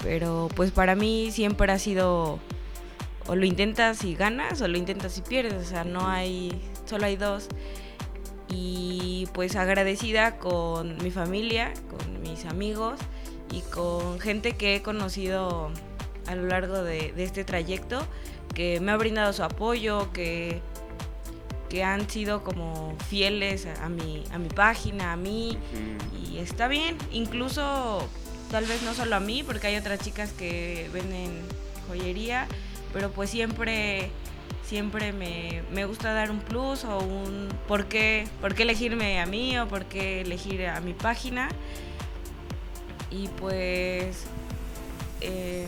pero 0.03 0.49
pues 0.55 0.71
para 0.71 0.95
mí 0.95 1.31
siempre 1.33 1.73
ha 1.73 1.79
sido 1.79 2.39
o 3.27 3.37
lo 3.37 3.45
intentas 3.45 4.05
y 4.05 4.15
ganas 4.15 4.61
o 4.61 4.69
lo 4.69 4.79
intentas 4.79 5.17
y 5.19 5.23
pierdes, 5.23 5.55
o 5.55 5.65
sea, 5.65 5.85
no 5.85 6.09
hay, 6.09 6.61
solo 6.87 7.07
hay 7.07 7.17
dos. 7.17 7.49
Y 8.49 9.29
pues 9.33 9.55
agradecida 9.55 10.39
con 10.39 10.97
mi 11.03 11.11
familia, 11.11 11.73
con 11.89 12.21
mis 12.23 12.45
amigos 12.47 12.99
y 13.53 13.61
con 13.63 14.19
gente 14.21 14.53
que 14.57 14.77
he 14.77 14.83
conocido 14.83 15.71
a 16.27 16.35
lo 16.35 16.47
largo 16.47 16.83
de, 16.83 17.13
este 17.17 17.45
trayecto, 17.45 18.07
que 18.55 18.81
me 18.81 18.93
ha 18.93 18.97
brindado 18.97 19.33
su 19.33 19.43
apoyo, 19.43 20.13
que, 20.13 20.61
que 21.69 21.85
han 21.85 22.09
sido 22.11 22.43
como 22.43 22.97
fieles 23.09 23.67
a, 23.67 23.89
mi, 23.89 24.25
a 24.33 24.39
mi 24.39 24.49
página, 24.49 25.13
a 25.13 25.17
mí, 25.17 25.57
y 26.25 26.39
está 26.39 26.69
bien, 26.69 26.97
incluso 27.13 28.09
tal 28.51 28.65
vez 28.67 28.83
no 28.83 28.95
solo 28.95 29.17
a 29.17 29.21
mí, 29.21 29.43
porque 29.45 29.69
hay 29.69 29.77
otras 29.77 30.01
chicas 30.01 30.33
que 30.33 30.91
venden 30.93 31.41
joyería, 31.89 32.47
pero 32.93 33.11
pues 33.11 33.31
siempre 33.31 34.11
siempre 34.71 35.13
me, 35.13 35.85
gusta 35.85 36.13
dar 36.13 36.31
un 36.31 36.39
plus 36.39 36.85
o 36.85 37.01
un 37.01 37.49
por 37.67 37.87
qué, 37.87 38.29
por 38.41 38.55
qué 38.55 38.63
elegirme 38.63 39.21
a 39.21 39.27
mí 39.27 39.59
o 39.59 39.67
por 39.67 39.85
qué 39.87 40.21
elegir 40.21 40.65
a 40.69 40.81
mi 40.81 40.95
página. 40.95 41.49
Y 43.11 43.27
pues, 43.27 44.27
em, 45.21 45.67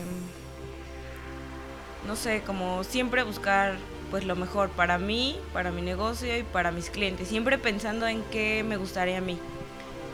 no 2.07 2.15
sé, 2.15 2.43
como 2.45 2.85
siempre 2.85 3.23
buscar 3.23 3.75
pues 4.09 4.23
lo 4.23 4.37
mejor 4.37 4.69
para 4.69 4.97
mí, 4.97 5.37
para 5.51 5.71
mi 5.71 5.81
negocio 5.81 6.37
y 6.37 6.43
para 6.43 6.71
mis 6.71 6.89
clientes, 6.89 7.27
siempre 7.27 7.57
pensando 7.57 8.07
en 8.07 8.23
qué 8.31 8.63
me 8.63 8.77
gustaría 8.77 9.17
a 9.17 9.21
mí. 9.21 9.37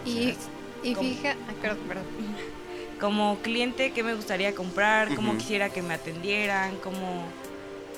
Y, 0.04 0.34
y 0.82 0.96
fija, 0.96 1.36
perdón, 1.62 1.80
perdón 1.88 2.06
como 3.00 3.38
cliente 3.42 3.92
qué 3.92 4.04
me 4.04 4.14
gustaría 4.14 4.54
comprar, 4.54 5.16
cómo 5.16 5.38
quisiera 5.38 5.70
que 5.70 5.82
me 5.82 5.94
atendieran, 5.94 6.76
cómo, 6.78 7.24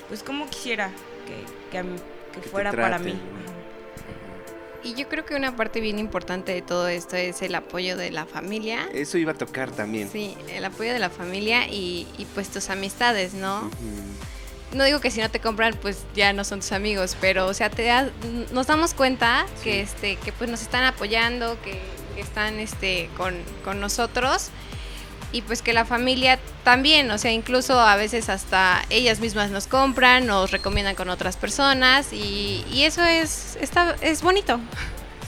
pues 0.08 0.22
cómo 0.22 0.48
quisiera 0.48 0.90
que, 1.26 1.80
que, 2.40 2.48
fuera 2.48 2.72
para 2.72 2.98
mí. 2.98 3.14
Y 4.84 4.94
yo 4.94 5.08
creo 5.08 5.24
que 5.24 5.36
una 5.36 5.54
parte 5.54 5.80
bien 5.80 5.98
importante 5.98 6.52
de 6.52 6.62
todo 6.62 6.88
esto 6.88 7.14
es 7.14 7.40
el 7.42 7.54
apoyo 7.54 7.96
de 7.96 8.10
la 8.10 8.26
familia. 8.26 8.88
Eso 8.92 9.16
iba 9.16 9.32
a 9.32 9.34
tocar 9.34 9.70
también. 9.70 10.10
Sí, 10.10 10.36
el 10.48 10.64
apoyo 10.64 10.92
de 10.92 10.98
la 10.98 11.10
familia 11.10 11.68
y, 11.68 12.06
pues 12.34 12.48
tus 12.48 12.68
amistades, 12.68 13.34
¿no? 13.34 13.70
No 14.72 14.84
digo 14.84 15.00
que 15.00 15.10
si 15.10 15.20
no 15.20 15.30
te 15.30 15.38
compran, 15.38 15.74
pues 15.80 16.04
ya 16.14 16.32
no 16.32 16.44
son 16.44 16.60
tus 16.60 16.72
amigos, 16.72 17.16
pero 17.20 17.46
o 17.46 17.54
sea, 17.54 17.68
te 17.68 17.90
nos 18.52 18.66
damos 18.66 18.94
cuenta 18.94 19.46
que 19.62 19.82
este, 19.82 20.16
que 20.16 20.32
pues 20.32 20.48
nos 20.48 20.62
están 20.62 20.82
apoyando, 20.84 21.60
que, 21.62 21.78
están 22.16 22.58
este, 22.58 23.08
con, 23.16 23.34
con 23.64 23.80
nosotros 23.80 24.50
y 25.32 25.42
pues 25.42 25.62
que 25.62 25.72
la 25.72 25.84
familia 25.84 26.38
también, 26.62 27.10
o 27.10 27.18
sea, 27.18 27.32
incluso 27.32 27.80
a 27.80 27.96
veces 27.96 28.28
hasta 28.28 28.82
ellas 28.90 29.20
mismas 29.20 29.50
nos 29.50 29.66
compran, 29.66 30.26
nos 30.26 30.50
recomiendan 30.50 30.94
con 30.94 31.08
otras 31.08 31.36
personas 31.36 32.12
y, 32.12 32.64
eso 32.82 33.02
es, 33.02 33.56
está, 33.60 33.96
es 34.02 34.22
bonito. 34.22 34.60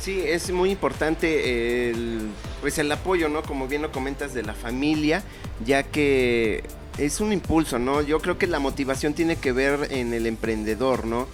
Sí, 0.01 0.21
es 0.25 0.51
muy 0.51 0.71
importante 0.71 1.91
el, 1.91 2.29
pues 2.61 2.79
el 2.79 2.93
apoyo, 2.93 3.29
¿no? 3.29 3.43
Como 3.43 3.69
bien 3.69 3.81
lo 3.81 3.91
comentas 3.91 4.35
de 4.35 4.43
la 4.43 4.53
familia, 4.53 5.23
ya 5.65 5.83
que 5.85 6.65
es 6.99 7.21
un 7.21 7.33
impulso, 7.33 7.79
¿no? 7.79 8.03
Yo 8.03 8.21
creo 8.21 8.37
que 8.37 8.47
la 8.47 8.59
motivación 8.59 9.15
tiene 9.15 9.37
que 9.37 9.53
ver 9.53 9.89
en 9.91 10.13
el 10.13 10.27
emprendedor, 10.27 11.07
¿no? 11.07 11.27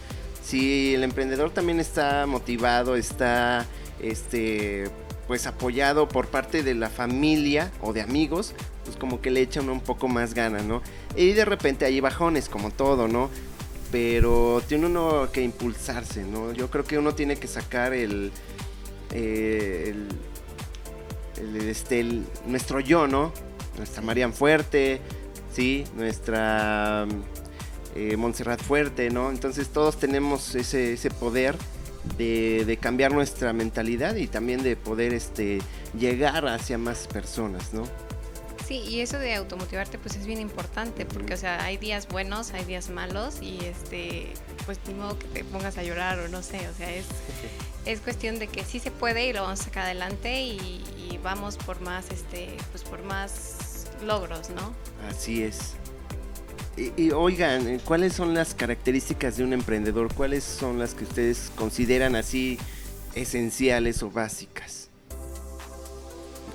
Si 0.45 0.95
el 0.95 1.03
emprendedor 1.03 1.51
también 1.51 1.81
está 1.81 2.27
motivado, 2.27 2.95
está 2.95 3.67
este 4.01 4.85
pues 5.31 5.47
apoyado 5.47 6.09
por 6.09 6.27
parte 6.27 6.65
de 6.65 6.75
la 6.75 6.91
familia 6.91 7.71
o 7.83 7.93
de 7.93 8.01
amigos, 8.01 8.53
pues 8.85 8.97
como 8.97 9.21
que 9.21 9.31
le 9.31 9.41
echan 9.41 9.69
un 9.69 9.81
poco 9.81 10.09
más 10.09 10.35
ganas, 10.35 10.65
¿no? 10.65 10.83
Y 11.15 11.35
de 11.35 11.45
repente 11.45 11.85
hay 11.85 12.01
bajones, 12.01 12.49
como 12.49 12.73
todo, 12.73 13.07
¿no? 13.07 13.31
Pero 13.93 14.61
tiene 14.67 14.87
uno 14.87 15.29
que 15.33 15.43
impulsarse, 15.43 16.25
¿no? 16.25 16.53
Yo 16.53 16.69
creo 16.69 16.83
que 16.83 16.99
uno 16.99 17.15
tiene 17.15 17.37
que 17.37 17.47
sacar 17.47 17.95
el, 17.95 18.33
eh, 19.13 19.95
el, 21.37 21.57
este, 21.69 22.05
nuestro 22.49 22.81
yo, 22.81 23.07
¿no? 23.07 23.33
Nuestra 23.77 24.03
Marian 24.03 24.33
Fuerte, 24.33 25.01
¿sí? 25.55 25.85
Nuestra 25.95 27.07
eh, 27.95 28.17
Montserrat 28.17 28.61
Fuerte, 28.61 29.11
¿no? 29.11 29.31
Entonces 29.31 29.69
todos 29.69 29.97
tenemos 29.97 30.57
ese, 30.57 30.95
ese 30.95 31.09
poder 31.09 31.55
de, 32.17 32.79
cambiar 32.81 33.13
nuestra 33.13 33.53
mentalidad 33.53 34.17
y 34.17 34.27
también 34.27 34.63
de 34.63 34.77
poder 34.77 35.13
este, 35.13 35.61
llegar 35.99 36.47
hacia 36.47 36.79
más 36.79 37.07
personas, 37.07 37.73
¿no? 37.73 37.85
Sí, 38.67 38.77
y 38.89 39.01
eso 39.01 39.19
de 39.19 39.35
automotivarte 39.35 39.99
pues 39.99 40.15
es 40.15 40.27
bien 40.27 40.41
importante 40.41 41.05
porque, 41.05 41.35
o 41.35 41.37
sea, 41.37 41.65
hay 41.65 41.77
días 41.77 42.07
buenos, 42.07 42.53
hay 42.53 42.65
días 42.65 42.89
malos 42.89 43.43
y 43.43 43.59
este, 43.65 44.29
pues 44.65 44.79
ni 44.87 44.95
modo 44.95 45.19
que 45.19 45.27
te 45.27 45.45
pongas 45.45 45.77
a 45.77 45.83
llorar 45.83 46.21
o 46.21 46.29
no 46.29 46.43
sé, 46.43 46.69
o 46.69 46.75
sea, 46.75 46.89
es, 46.95 47.07
es 47.85 48.01
cuestión 48.01 48.39
de 48.39 48.47
que 48.47 48.65
sí 48.65 48.79
se 48.79 48.93
puede 48.93 49.27
y 49.27 49.33
lo 49.33 49.43
vamos 49.43 49.63
a 49.63 49.65
sacar 49.65 49.87
adelante 49.87 50.41
y, 50.43 50.85
y 51.11 51.19
vamos 51.21 51.57
por 51.57 51.81
más, 51.81 52.11
este, 52.13 52.57
pues 52.71 52.85
por 52.85 53.03
más 53.03 53.89
logros, 54.05 54.51
¿no? 54.51 54.73
Así 55.09 55.43
es. 55.43 55.75
Y, 56.77 57.11
oigan, 57.11 57.69
eh, 57.69 57.81
¿cuáles 57.85 58.15
son 58.15 58.33
las 58.33 58.55
características 58.55 59.37
de 59.37 59.45
un 59.45 59.53
emprendedor? 59.53 60.15
¿Cuáles 60.15 60.45
son 60.45 60.79
las 60.79 60.95
que 60.95 61.05
ustedes 61.05 61.53
consideran 61.57 62.17
así 62.17 62.59
esenciales 63.15 64.03
o 64.03 64.11
básicas? 64.11 64.89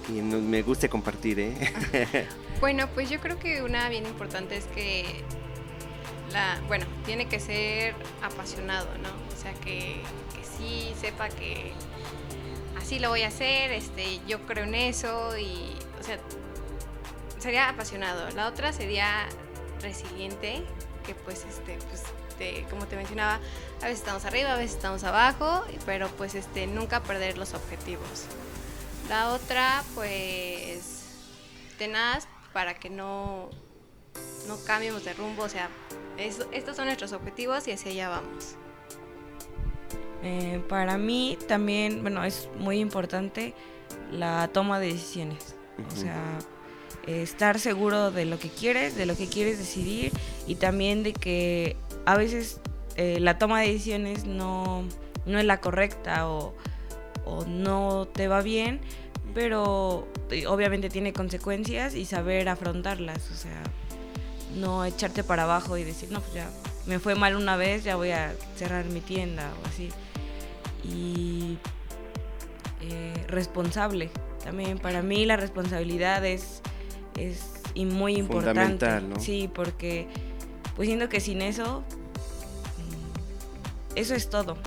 Y 0.09 0.21
me 0.21 0.61
gusta 0.61 0.87
compartir, 0.87 1.39
¿eh? 1.39 2.27
bueno, 2.61 2.87
pues 2.93 3.09
yo 3.09 3.19
creo 3.19 3.37
que 3.39 3.61
una 3.61 3.89
bien 3.89 4.05
importante 4.05 4.55
es 4.55 4.65
que 4.65 5.05
la, 6.31 6.61
bueno, 6.67 6.85
tiene 7.05 7.27
que 7.27 7.39
ser 7.39 7.93
apasionado, 8.21 8.87
¿no? 8.99 9.09
O 9.33 9.41
sea, 9.41 9.53
que, 9.53 10.01
que 10.33 10.43
sí 10.57 10.93
sepa 10.99 11.29
que 11.29 11.71
así 12.77 12.99
lo 12.99 13.09
voy 13.09 13.23
a 13.23 13.27
hacer, 13.27 13.71
este, 13.71 14.19
yo 14.27 14.41
creo 14.45 14.63
en 14.63 14.75
eso 14.75 15.37
y, 15.37 15.75
o 15.99 16.03
sea, 16.03 16.19
sería 17.39 17.69
apasionado. 17.69 18.29
La 18.31 18.47
otra 18.47 18.73
sería 18.73 19.27
resiliente, 19.81 20.63
que 21.05 21.15
pues 21.15 21.45
este, 21.45 21.77
pues 21.89 22.03
como 22.69 22.85
te 22.87 22.95
mencionaba, 22.95 23.39
a 23.81 23.85
veces 23.85 23.99
estamos 23.99 24.25
arriba, 24.25 24.53
a 24.53 24.57
veces 24.57 24.75
estamos 24.75 25.03
abajo, 25.03 25.63
pero 25.85 26.09
pues 26.09 26.35
este, 26.35 26.67
nunca 26.67 27.01
perder 27.03 27.37
los 27.37 27.53
objetivos. 27.53 28.25
La 29.09 29.31
otra, 29.31 29.83
pues, 29.93 31.03
tenaz 31.77 32.27
para 32.53 32.73
que 32.75 32.89
no, 32.89 33.49
no 34.47 34.57
cambiemos 34.65 35.03
de 35.05 35.13
rumbo, 35.13 35.43
o 35.43 35.49
sea, 35.49 35.69
estos 36.17 36.75
son 36.75 36.85
nuestros 36.85 37.13
objetivos 37.13 37.67
y 37.67 37.71
hacia 37.71 37.91
allá 37.91 38.09
vamos. 38.09 38.55
Eh, 40.23 40.63
para 40.67 40.97
mí 40.97 41.37
también, 41.47 42.01
bueno, 42.01 42.23
es 42.23 42.49
muy 42.57 42.79
importante 42.79 43.53
la 44.11 44.47
toma 44.47 44.79
de 44.79 44.87
decisiones. 44.87 45.55
O 45.93 45.95
sea, 45.95 46.39
estar 47.07 47.59
seguro 47.59 48.11
de 48.11 48.25
lo 48.25 48.39
que 48.39 48.49
quieres, 48.49 48.95
de 48.95 49.05
lo 49.05 49.15
que 49.15 49.27
quieres 49.27 49.57
decidir 49.57 50.11
y 50.47 50.55
también 50.55 51.03
de 51.03 51.13
que 51.13 51.75
a 52.05 52.17
veces 52.17 52.59
eh, 52.95 53.19
la 53.19 53.37
toma 53.37 53.61
de 53.61 53.67
decisiones 53.67 54.25
no, 54.25 54.83
no 55.25 55.39
es 55.39 55.45
la 55.45 55.59
correcta 55.59 56.29
o, 56.29 56.53
no 57.47 58.07
te 58.13 58.27
va 58.27 58.43
bien, 58.43 58.79
pero 59.33 60.07
eh, 60.29 60.45
obviamente 60.45 60.89
tiene 60.89 61.11
consecuencias 61.11 61.95
y 61.95 62.05
saber 62.05 62.47
afrontarlas, 62.49 63.31
o 63.31 63.35
sea, 63.35 63.63
no 64.55 64.85
echarte 64.85 65.23
para 65.23 65.43
abajo 65.43 65.75
y 65.75 65.83
decir, 65.83 66.11
no, 66.11 66.21
pues 66.21 66.35
ya 66.35 66.47
me 66.85 66.99
fue 66.99 67.15
mal 67.15 67.35
una 67.35 67.57
vez, 67.57 67.83
ya 67.83 67.95
voy 67.95 68.11
a 68.11 68.35
cerrar 68.55 68.85
mi 68.85 69.01
tienda 69.01 69.51
o 69.63 69.67
así. 69.67 69.89
Y 70.83 71.57
eh, 72.81 73.25
responsable, 73.27 74.11
también 74.43 74.77
para 74.77 75.01
mí 75.01 75.25
la 75.25 75.35
responsabilidad 75.35 76.23
es, 76.23 76.61
es 77.17 77.39
muy 77.75 78.15
importante. 78.15 78.87
Sí, 79.19 79.49
porque 79.53 80.07
pues 80.75 80.87
siento 80.87 81.09
que 81.09 81.19
sin 81.19 81.41
eso, 81.41 81.83
mm, 82.77 83.97
eso 83.97 84.15
es 84.15 84.29
todo. 84.29 84.57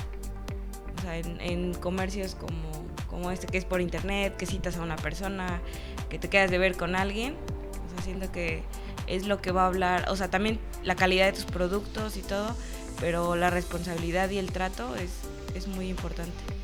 O 0.96 1.00
sea, 1.02 1.16
en, 1.16 1.74
comercios 1.74 2.34
como, 2.34 2.70
como 3.08 3.30
este 3.30 3.46
que 3.46 3.58
es 3.58 3.64
por 3.64 3.80
internet, 3.80 4.36
que 4.36 4.46
citas 4.46 4.76
a 4.76 4.82
una 4.82 4.96
persona, 4.96 5.60
que 6.08 6.18
te 6.18 6.28
quedas 6.28 6.50
de 6.50 6.58
ver 6.58 6.76
con 6.76 6.96
alguien, 6.96 7.34
o 7.34 7.94
sea, 7.94 8.02
siento 8.02 8.32
que 8.32 8.62
es 9.06 9.26
lo 9.26 9.40
que 9.40 9.52
va 9.52 9.64
a 9.64 9.66
hablar, 9.66 10.06
o 10.08 10.16
sea, 10.16 10.28
también 10.28 10.58
la 10.82 10.96
calidad 10.96 11.26
de 11.26 11.32
tus 11.32 11.44
productos 11.44 12.16
y 12.16 12.22
todo, 12.22 12.54
pero 13.00 13.36
la 13.36 13.48
responsabilidad 13.48 14.28
y 14.30 14.38
el 14.38 14.52
trato 14.52 14.96
es, 14.96 15.10
es 15.54 15.68
muy 15.68 15.88
importante 15.88 16.57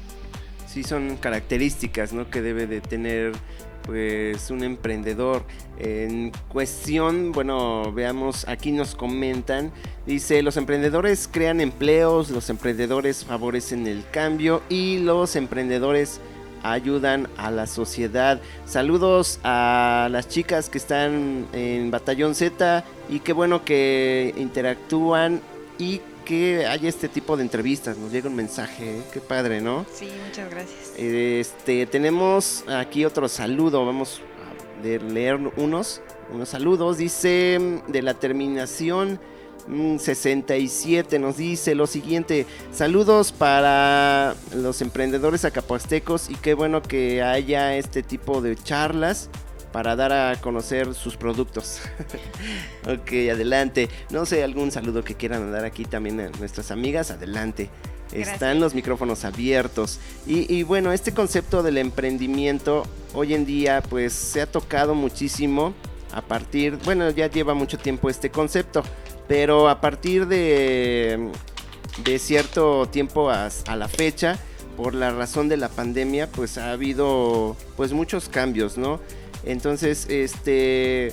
sí 0.74 0.82
son 0.82 1.16
características 1.18 2.12
¿no? 2.12 2.28
que 2.28 2.42
debe 2.42 2.66
de 2.66 2.80
tener 2.80 3.32
pues 3.86 4.50
un 4.50 4.64
emprendedor. 4.64 5.44
En 5.78 6.32
cuestión, 6.48 7.30
bueno, 7.30 7.92
veamos, 7.92 8.48
aquí 8.48 8.72
nos 8.72 8.96
comentan, 8.96 9.70
dice, 10.04 10.42
los 10.42 10.56
emprendedores 10.56 11.28
crean 11.30 11.60
empleos, 11.60 12.30
los 12.30 12.50
emprendedores 12.50 13.24
favorecen 13.24 13.86
el 13.86 14.04
cambio 14.10 14.62
y 14.68 14.98
los 14.98 15.36
emprendedores 15.36 16.20
ayudan 16.64 17.28
a 17.36 17.52
la 17.52 17.68
sociedad. 17.68 18.40
Saludos 18.64 19.38
a 19.44 20.08
las 20.10 20.28
chicas 20.28 20.70
que 20.70 20.78
están 20.78 21.46
en 21.52 21.92
Batallón 21.92 22.34
Z 22.34 22.84
y 23.08 23.20
qué 23.20 23.32
bueno 23.32 23.64
que 23.64 24.34
interactúan 24.36 25.40
y 25.78 26.00
que 26.24 26.66
haya 26.66 26.88
este 26.88 27.08
tipo 27.08 27.36
de 27.36 27.42
entrevistas. 27.42 27.96
Nos 27.96 28.12
llega 28.12 28.28
un 28.28 28.36
mensaje, 28.36 28.98
¿eh? 28.98 29.02
qué 29.12 29.20
padre, 29.20 29.60
¿no? 29.60 29.86
Sí, 29.92 30.08
muchas 30.26 30.50
gracias. 30.50 30.92
Este, 30.96 31.86
tenemos 31.86 32.64
aquí 32.68 33.04
otro 33.04 33.28
saludo, 33.28 33.84
vamos 33.84 34.20
a 34.20 35.12
leer 35.12 35.38
unos, 35.56 36.00
unos 36.32 36.48
saludos. 36.48 36.98
Dice 36.98 37.82
de 37.88 38.02
la 38.02 38.14
terminación 38.14 39.20
67 39.98 41.18
mm, 41.18 41.22
nos 41.22 41.36
dice 41.36 41.74
lo 41.74 41.86
siguiente, 41.86 42.46
saludos 42.72 43.32
para 43.32 44.34
los 44.54 44.82
emprendedores 44.82 45.44
acapuastecos 45.44 46.28
y 46.28 46.34
qué 46.34 46.54
bueno 46.54 46.82
que 46.82 47.22
haya 47.22 47.76
este 47.76 48.02
tipo 48.02 48.40
de 48.42 48.56
charlas 48.56 49.30
para 49.74 49.96
dar 49.96 50.12
a 50.12 50.36
conocer 50.40 50.94
sus 50.94 51.16
productos. 51.16 51.80
ok, 52.86 53.10
adelante. 53.32 53.88
No 54.08 54.24
sé, 54.24 54.44
algún 54.44 54.70
saludo 54.70 55.02
que 55.02 55.16
quieran 55.16 55.50
dar 55.50 55.64
aquí 55.64 55.84
también 55.84 56.20
a 56.20 56.28
nuestras 56.38 56.70
amigas, 56.70 57.10
adelante. 57.10 57.70
Están 58.12 58.60
los 58.60 58.72
micrófonos 58.72 59.24
abiertos. 59.24 59.98
Y, 60.28 60.62
bueno, 60.62 60.92
este 60.92 61.12
concepto 61.12 61.64
del 61.64 61.78
emprendimiento 61.78 62.84
hoy 63.14 63.34
en 63.34 63.46
día 63.46 63.82
pues 63.90 64.12
se 64.12 64.42
ha 64.42 64.46
tocado 64.46 64.94
muchísimo 64.94 65.74
a 66.12 66.22
partir, 66.22 66.78
bueno, 66.84 67.10
ya 67.10 67.28
lleva 67.28 67.54
mucho 67.54 67.76
tiempo 67.76 68.08
este 68.08 68.30
concepto, 68.30 68.84
pero 69.26 69.68
a 69.68 69.80
partir 69.80 70.28
de, 70.28 71.32
de 72.04 72.18
cierto 72.20 72.86
tiempo 72.86 73.28
a, 73.28 73.48
a 73.66 73.74
la 73.74 73.88
fecha, 73.88 74.38
por 74.76 74.94
la 74.94 75.10
razón 75.10 75.48
de 75.48 75.56
la 75.56 75.68
pandemia, 75.68 76.28
pues 76.30 76.58
ha 76.58 76.70
habido 76.70 77.56
pues 77.76 77.92
muchos 77.92 78.28
cambios, 78.28 78.78
¿no? 78.78 79.00
Entonces, 79.46 80.06
este, 80.08 81.12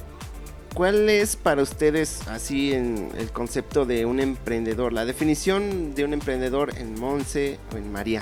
¿cuál 0.73 1.09
es 1.09 1.35
para 1.35 1.61
ustedes 1.61 2.27
así 2.27 2.73
en 2.73 3.11
el 3.17 3.31
concepto 3.31 3.85
de 3.85 4.05
un 4.05 4.19
emprendedor? 4.19 4.93
La 4.93 5.05
definición 5.05 5.95
de 5.95 6.05
un 6.05 6.13
emprendedor 6.13 6.77
en 6.77 6.99
Monse 6.99 7.59
o 7.73 7.77
en 7.77 7.91
María. 7.91 8.21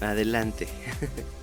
Adelante. 0.00 0.68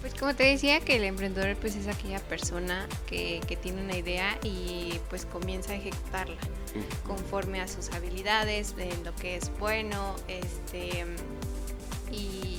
Pues 0.00 0.14
como 0.14 0.34
te 0.34 0.42
decía 0.42 0.80
que 0.80 0.96
el 0.96 1.04
emprendedor 1.04 1.54
pues 1.56 1.76
es 1.76 1.86
aquella 1.86 2.18
persona 2.18 2.88
que, 3.06 3.40
que 3.46 3.54
tiene 3.54 3.84
una 3.84 3.96
idea 3.96 4.36
y 4.42 4.98
pues 5.08 5.26
comienza 5.26 5.74
a 5.74 5.76
ejecutarla 5.76 6.38
conforme 7.06 7.60
a 7.60 7.68
sus 7.68 7.90
habilidades, 7.92 8.74
de 8.74 8.92
lo 9.04 9.14
que 9.14 9.36
es 9.36 9.52
bueno, 9.60 10.16
este 10.26 11.06
y, 12.10 12.51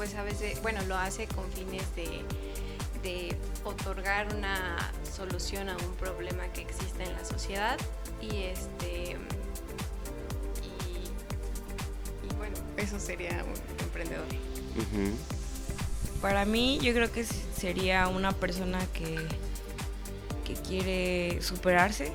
pues 0.00 0.14
a 0.14 0.22
veces, 0.22 0.62
bueno, 0.62 0.80
lo 0.88 0.96
hace 0.96 1.26
con 1.26 1.44
fines 1.52 1.84
de, 1.94 3.36
otorgar 3.64 4.34
una 4.34 4.78
solución 5.14 5.68
a 5.68 5.76
un 5.76 5.94
problema 5.96 6.42
que 6.54 6.62
existe 6.62 7.02
en 7.02 7.12
la 7.12 7.22
sociedad 7.22 7.76
y 8.18 8.44
este 8.44 9.18
y, 12.22 12.34
bueno, 12.38 12.56
eso 12.78 12.98
sería 12.98 13.44
un 13.44 13.84
emprendedor. 13.84 14.24
Para 16.22 16.46
mí 16.46 16.78
yo 16.80 16.94
creo 16.94 17.12
que 17.12 17.22
sería 17.22 18.08
una 18.08 18.32
persona 18.32 18.78
que, 18.94 19.18
que 20.46 20.54
quiere 20.62 21.42
superarse 21.42 22.10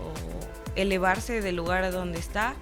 o 0.00 0.74
elevarse 0.74 1.42
del 1.42 1.56
lugar 1.56 1.84
a 1.84 1.90
donde 1.90 2.18
está 2.18 2.54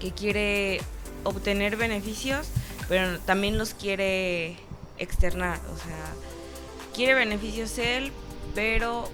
que 0.00 0.10
quiere 0.12 0.80
obtener 1.22 1.76
beneficios, 1.76 2.48
pero 2.88 3.20
también 3.20 3.58
los 3.58 3.74
quiere 3.74 4.56
externar, 4.98 5.60
o 5.72 5.76
sea, 5.76 6.12
quiere 6.94 7.14
beneficios 7.14 7.78
él, 7.78 8.12
pero 8.54 9.08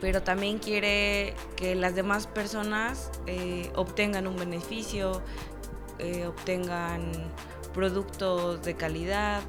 pero 0.00 0.22
también 0.22 0.58
quiere 0.60 1.34
que 1.56 1.74
las 1.74 1.96
demás 1.96 2.28
personas 2.28 3.10
eh, 3.26 3.72
obtengan 3.74 4.28
un 4.28 4.36
beneficio, 4.36 5.22
eh, 5.98 6.24
obtengan 6.24 7.10
productos 7.74 8.62
de 8.62 8.76
calidad. 8.76 9.42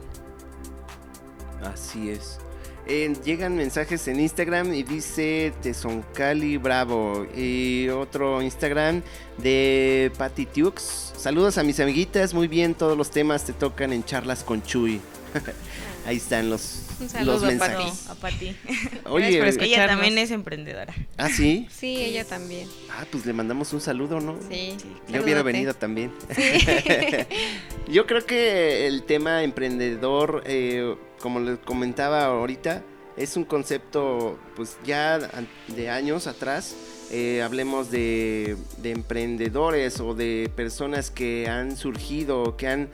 Así 1.64 2.10
es 2.10 2.40
llegan 3.24 3.56
mensajes 3.56 4.08
en 4.08 4.20
Instagram 4.20 4.74
y 4.74 4.84
dice 4.84 5.54
Tesoncali 5.62 6.58
Bravo. 6.58 7.26
Y 7.36 7.88
otro 7.90 8.42
Instagram 8.42 9.04
de 9.38 10.12
Patty 10.18 10.46
Tux. 10.48 11.14
Saludos 11.16 11.58
a 11.58 11.64
mis 11.64 11.80
amiguitas, 11.80 12.34
muy 12.34 12.48
bien, 12.48 12.74
todos 12.74 12.98
los 12.98 13.12
temas 13.12 13.46
te 13.46 13.54
tocan 13.54 13.94
en 13.94 14.04
charlas 14.04 14.44
con 14.44 14.64
Chuy. 14.64 15.00
Ahí 16.10 16.18
están 16.18 16.50
los, 16.50 16.82
los 17.24 17.44
mensajes. 17.44 18.10
A 18.10 18.16
Pati. 18.16 18.56
Oye, 19.06 19.48
ella 19.48 19.88
también 19.88 20.18
es 20.18 20.32
emprendedora. 20.32 20.92
¿Ah, 21.18 21.30
sí? 21.30 21.68
Sí, 21.70 21.98
ella 22.02 22.26
también. 22.26 22.68
Ah, 22.90 23.06
pues 23.12 23.28
le 23.28 23.34
mandamos 23.34 23.72
un 23.74 23.80
saludo, 23.80 24.20
¿no? 24.20 24.36
Sí. 24.50 24.76
Yo 25.08 25.22
hubiera 25.22 25.44
venido 25.44 25.76
también. 25.76 26.12
Yo 27.88 28.08
creo 28.08 28.26
que 28.26 28.88
el 28.88 29.04
tema 29.04 29.44
emprendedor, 29.44 30.42
eh, 30.48 30.96
como 31.20 31.40
les 31.42 31.60
comentaba 31.60 32.26
ahorita, 32.26 32.82
es 33.16 33.38
un 33.38 33.46
concepto 33.46 34.40
pues 34.56 34.80
ya 34.84 35.20
de 35.68 35.90
años 35.92 36.26
atrás. 36.26 36.76
Eh, 37.12 37.44
hablemos 37.44 37.92
de, 37.92 38.58
de, 38.80 38.92
emprendedores 38.94 40.00
o 40.00 40.16
de 40.16 40.50
personas 40.56 41.12
que 41.12 41.48
han 41.48 41.78
surgido, 41.78 42.58
que 42.58 42.68
han 42.68 42.90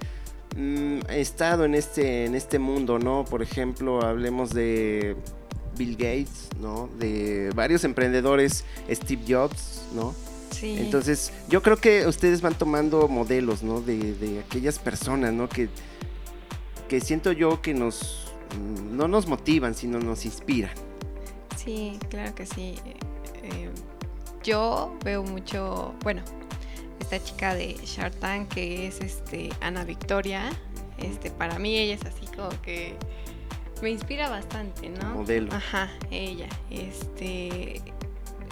mm, 0.55 0.99
estado 1.10 1.65
en 1.65 1.75
este, 1.75 2.25
en 2.25 2.36
este 2.36 2.60
mundo, 2.60 2.99
¿no? 2.99 3.25
Por 3.25 3.41
ejemplo, 3.41 4.01
hablemos 4.03 4.51
de 4.53 5.15
Bill 5.77 5.95
Gates, 5.95 6.49
¿no? 6.60 6.89
De 6.99 7.51
varios 7.55 7.84
emprendedores, 7.84 8.65
Steve 8.89 9.23
Jobs, 9.27 9.84
¿no? 9.93 10.13
Sí. 10.51 10.77
Entonces, 10.79 11.34
yo 11.49 11.62
creo 11.62 11.77
que 11.77 12.08
ustedes 12.08 12.41
van 12.41 12.55
tomando 12.55 13.08
modelos, 13.08 13.63
¿no? 13.63 13.81
De, 13.81 14.13
de 14.13 14.39
aquellas 14.39 14.79
personas, 14.79 15.34
¿no? 15.34 15.49
Que, 15.49 15.69
que 16.88 17.01
siento 17.01 17.31
yo 17.31 17.62
que 17.62 17.73
nos 17.73 18.25
no 18.91 19.08
nos 19.08 19.27
motivan, 19.27 19.75
sino 19.75 19.99
nos 19.99 20.25
inspiran. 20.25 20.71
Sí, 21.58 21.99
claro 22.10 22.34
que 22.36 22.45
sí. 22.45 22.75
Eh, 23.43 23.69
yo 24.43 24.95
veo 25.03 25.23
mucho, 25.23 25.93
bueno, 26.03 26.21
esta 27.06 27.24
chica 27.24 27.54
de 27.54 27.76
Shark 27.86 28.15
Tank 28.15 28.50
que 28.50 28.88
es 28.88 29.00
este 29.00 29.50
Ana 29.62 29.84
Victoria, 29.84 30.50
Este, 30.98 31.30
para 31.30 31.60
mí 31.60 31.78
ella 31.78 31.94
es 31.94 32.06
así 32.06 32.26
como 32.36 32.50
que 32.62 32.96
me 33.82 33.91
inspira 33.91 34.28
bastante, 34.28 34.89
¿no? 34.89 35.13
Modelo. 35.13 35.54
Ajá, 35.54 35.91
ella. 36.10 36.48
Este, 36.72 37.82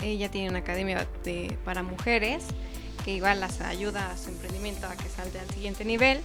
ella 0.04 0.30
tiene 0.30 0.50
una 0.50 0.60
academia 0.60 1.08
de, 1.24 1.58
para 1.66 1.82
mujeres 1.82 2.44
que 3.04 3.16
igual 3.16 3.40
las 3.40 3.60
ayuda 3.62 4.12
a 4.12 4.18
su 4.18 4.30
emprendimiento 4.30 4.86
a 4.86 4.96
que 4.96 5.10
salga 5.10 5.42
al 5.42 5.50
siguiente 5.50 5.84
nivel. 5.84 6.20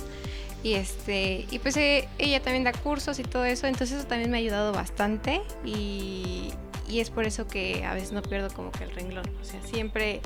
Y 0.62 0.75
este, 0.75 1.47
y 1.51 1.61
pues 1.61 1.77
eh, 1.77 2.09
ella 2.19 2.43
también 2.43 2.64
da 2.64 2.73
cursos 2.73 3.19
y 3.21 3.23
todo 3.23 3.45
eso, 3.45 3.69
entonces 3.69 4.01
eso 4.01 4.07
también 4.07 4.31
me 4.31 4.37
ha 4.37 4.41
ayudado 4.41 4.73
bastante 4.73 5.41
y, 5.64 6.51
y 6.88 6.99
es 7.01 7.11
por 7.11 7.25
eso 7.27 7.47
que 7.47 7.87
a 7.87 7.95
veces 7.95 8.12
no 8.12 8.21
pierdo 8.21 8.51
como 8.51 8.71
que 8.73 8.85
el 8.85 8.91
renglón. 8.91 9.25
O 9.41 9.45
sea, 9.45 9.62
siempre, 9.62 10.21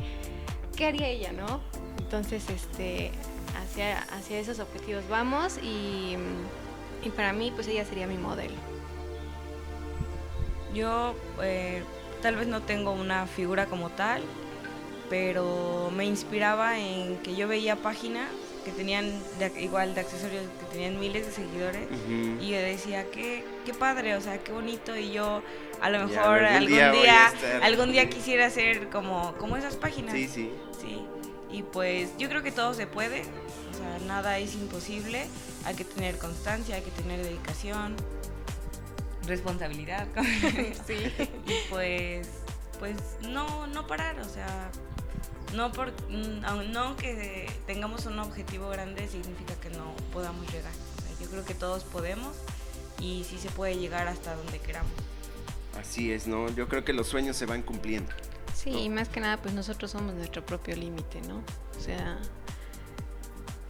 ¿qué 0.75 0.87
haría 0.87 1.07
ella, 1.09 1.33
no? 1.33 1.61
Entonces, 2.13 2.45
este, 2.51 3.11
hacia, 3.63 4.01
hacia 4.03 4.39
esos 4.39 4.59
objetivos 4.59 5.03
vamos 5.09 5.57
y, 5.63 6.15
y 7.03 7.09
para 7.17 7.33
mí, 7.33 7.51
pues 7.55 7.67
ella 7.69 7.87
sería 7.87 8.07
mi 8.07 8.19
modelo. 8.19 8.55
Yo 10.75 11.15
eh, 11.43 11.83
tal 12.21 12.37
vez 12.37 12.49
no 12.49 12.61
tengo 12.61 12.93
una 12.93 13.27
figura 13.27 13.65
como 13.65 13.89
tal, 13.89 14.23
pero 15.09 15.91
me 15.97 16.05
inspiraba 16.05 16.79
en 16.79 17.17
que 17.23 17.35
yo 17.35 17.49
veía 17.49 17.77
páginas 17.77 18.29
que 18.67 18.73
tenían 18.73 19.07
de- 19.39 19.63
igual 19.63 19.95
de 19.95 20.03
accesorios 20.03 20.45
que 20.61 20.67
tenían 20.67 21.01
miles 21.01 21.25
de 21.27 21.33
seguidores 21.33 21.89
y 22.41 22.51
yo 22.51 22.59
decía 22.59 23.11
qué 23.11 23.45
qué 23.67 23.75
padre 23.75 24.15
o 24.15 24.21
sea 24.21 24.39
qué 24.39 24.53
bonito 24.53 24.97
y 24.97 25.11
yo 25.11 25.43
a 25.81 25.91
lo 25.91 25.99
Ya, 25.99 26.05
mejor 26.21 26.45
algún 26.45 26.79
algún 26.79 27.03
día 27.03 27.33
algún 27.61 27.91
día 27.93 28.09
quisiera 28.09 28.49
ser 28.51 28.89
como 28.89 29.35
como 29.39 29.57
esas 29.57 29.75
páginas 29.75 30.15
Sí, 30.15 30.29
sí. 30.29 30.53
sí 30.81 31.03
y 31.53 31.63
pues 31.63 32.11
yo 32.19 32.29
creo 32.29 32.43
que 32.43 32.51
todo 32.51 32.75
se 32.75 32.87
puede 32.87 33.23
o 33.23 33.77
sea 33.77 33.99
nada 34.07 34.39
es 34.39 34.55
imposible 34.55 35.27
hay 35.65 35.75
que 35.75 35.85
tener 35.85 36.19
constancia 36.19 36.77
hay 36.77 36.83
que 36.83 36.91
tener 36.91 37.23
dedicación 37.23 37.95
responsabilidad 39.27 40.09
Sí. 40.87 41.13
y 41.47 41.71
pues 41.71 42.29
pues 42.79 42.97
no 43.29 43.67
no 43.69 43.87
parar 43.87 44.19
o 44.21 44.29
sea 44.29 44.71
no 45.55 45.71
por 45.73 45.93
mm, 46.11 46.73
no 46.73 46.97
que 46.97 47.51
tengamos 47.67 48.07
un 48.07 48.19
objetivo 48.19 48.71
grande 48.71 49.07
significa 49.07 49.55
que 49.61 49.71
no 49.71 49.95
podamos 50.13 50.47
llegar 50.53 50.73
o 50.99 51.03
sea, 51.03 51.21
yo 51.21 51.31
creo 51.31 51.45
que 51.45 51.55
todos 51.55 51.85
podemos 51.85 52.35
y 52.99 53.25
sí 53.29 53.39
se 53.39 53.51
puede 53.51 53.77
llegar 53.77 54.09
hasta 54.09 54.35
donde 54.35 54.59
queramos 54.59 54.93
Así 55.79 56.13
es, 56.13 56.27
¿no? 56.27 56.49
Yo 56.51 56.69
creo 56.69 56.85
que 56.85 56.93
los 56.93 57.07
sueños 57.07 57.37
se 57.37 57.47
van 57.47 57.63
cumpliendo. 57.63 58.13
Sí, 58.55 58.71
y 58.71 58.89
más 58.89 59.09
que 59.09 59.21
nada, 59.21 59.37
pues 59.39 59.55
nosotros 59.55 59.91
somos 59.91 60.15
nuestro 60.15 60.45
propio 60.45 60.77
límite, 60.77 61.21
¿no? 61.23 61.43
O 61.77 61.81
sea, 61.81 62.19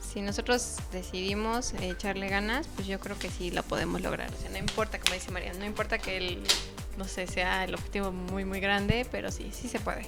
si 0.00 0.20
nosotros 0.20 0.76
decidimos 0.92 1.72
echarle 1.74 2.28
ganas, 2.28 2.66
pues 2.74 2.86
yo 2.86 3.00
creo 3.00 3.18
que 3.18 3.30
sí 3.30 3.50
lo 3.50 3.62
podemos 3.62 4.00
lograr. 4.02 4.30
O 4.32 4.36
sea, 4.36 4.50
no 4.50 4.58
importa, 4.58 4.98
como 4.98 5.14
dice 5.14 5.30
María, 5.30 5.52
no 5.54 5.64
importa 5.64 5.98
que 5.98 6.18
el, 6.18 6.42
no 6.96 7.06
sé, 7.06 7.26
sea 7.26 7.64
el 7.64 7.74
objetivo 7.74 8.12
muy, 8.12 8.44
muy 8.44 8.60
grande, 8.60 9.06
pero 9.10 9.30
sí, 9.30 9.50
sí 9.52 9.68
se 9.68 9.80
puede. 9.80 10.06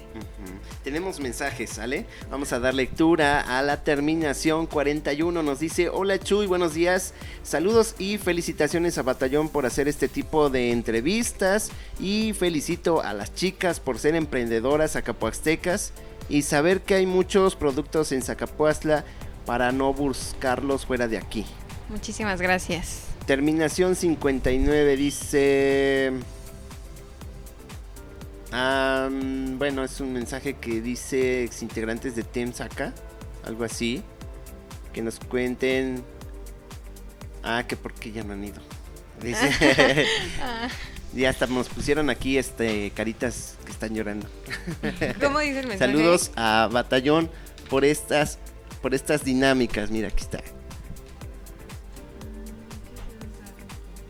Tenemos 0.83 1.19
mensajes, 1.19 1.71
¿sale? 1.71 2.05
Vamos 2.29 2.53
a 2.53 2.59
dar 2.59 2.73
lectura 2.73 3.41
a 3.41 3.61
la 3.61 3.83
terminación 3.83 4.67
41. 4.67 5.41
Nos 5.41 5.59
dice, 5.59 5.89
hola 5.89 6.19
Chuy, 6.19 6.45
buenos 6.45 6.73
días. 6.73 7.13
Saludos 7.43 7.95
y 7.97 8.17
felicitaciones 8.17 8.97
a 8.97 9.03
Batallón 9.03 9.49
por 9.49 9.65
hacer 9.65 9.87
este 9.87 10.07
tipo 10.07 10.49
de 10.49 10.71
entrevistas. 10.71 11.71
Y 11.99 12.33
felicito 12.33 13.01
a 13.01 13.13
las 13.13 13.33
chicas 13.33 13.79
por 13.79 13.99
ser 13.99 14.15
emprendedoras 14.15 14.95
acapuaxtecas 14.95 15.91
y 16.29 16.41
saber 16.43 16.81
que 16.81 16.95
hay 16.95 17.05
muchos 17.05 17.55
productos 17.55 18.11
en 18.11 18.21
Zacapuastla 18.21 19.03
para 19.45 19.71
no 19.71 19.93
buscarlos 19.93 20.85
fuera 20.85 21.07
de 21.07 21.17
aquí. 21.17 21.45
Muchísimas 21.89 22.41
gracias. 22.41 23.01
Terminación 23.25 23.95
59 23.95 24.95
dice... 24.97 26.13
Bueno, 28.51 29.83
es 29.83 29.99
un 29.99 30.13
mensaje 30.13 30.55
que 30.55 30.81
dice 30.81 31.43
exintegrantes 31.43 32.15
de 32.15 32.23
TEMSACA, 32.23 32.93
algo 33.45 33.63
así. 33.63 34.03
Que 34.93 35.01
nos 35.01 35.19
cuenten... 35.19 36.03
Ah, 37.43 37.65
que 37.67 37.75
por 37.75 37.93
qué 37.93 38.11
ya 38.11 38.23
no 38.23 38.33
han 38.33 38.43
ido. 38.43 38.61
Dice... 39.21 40.05
Ah, 40.41 40.67
ya 41.13 41.29
hasta 41.29 41.47
nos 41.47 41.69
pusieron 41.69 42.09
aquí 42.09 42.37
este 42.37 42.91
caritas 42.91 43.55
que 43.65 43.71
están 43.71 43.95
llorando. 43.95 44.27
¿Cómo 45.21 45.39
dice 45.39 45.61
el 45.61 45.67
mensaje? 45.67 45.91
Saludos 45.91 46.31
a 46.35 46.67
Batallón 46.69 47.29
por 47.69 47.85
estas 47.85 48.37
por 48.81 48.93
estas 48.93 49.23
dinámicas. 49.23 49.89
Mira, 49.91 50.09
aquí 50.09 50.23
está. 50.23 50.39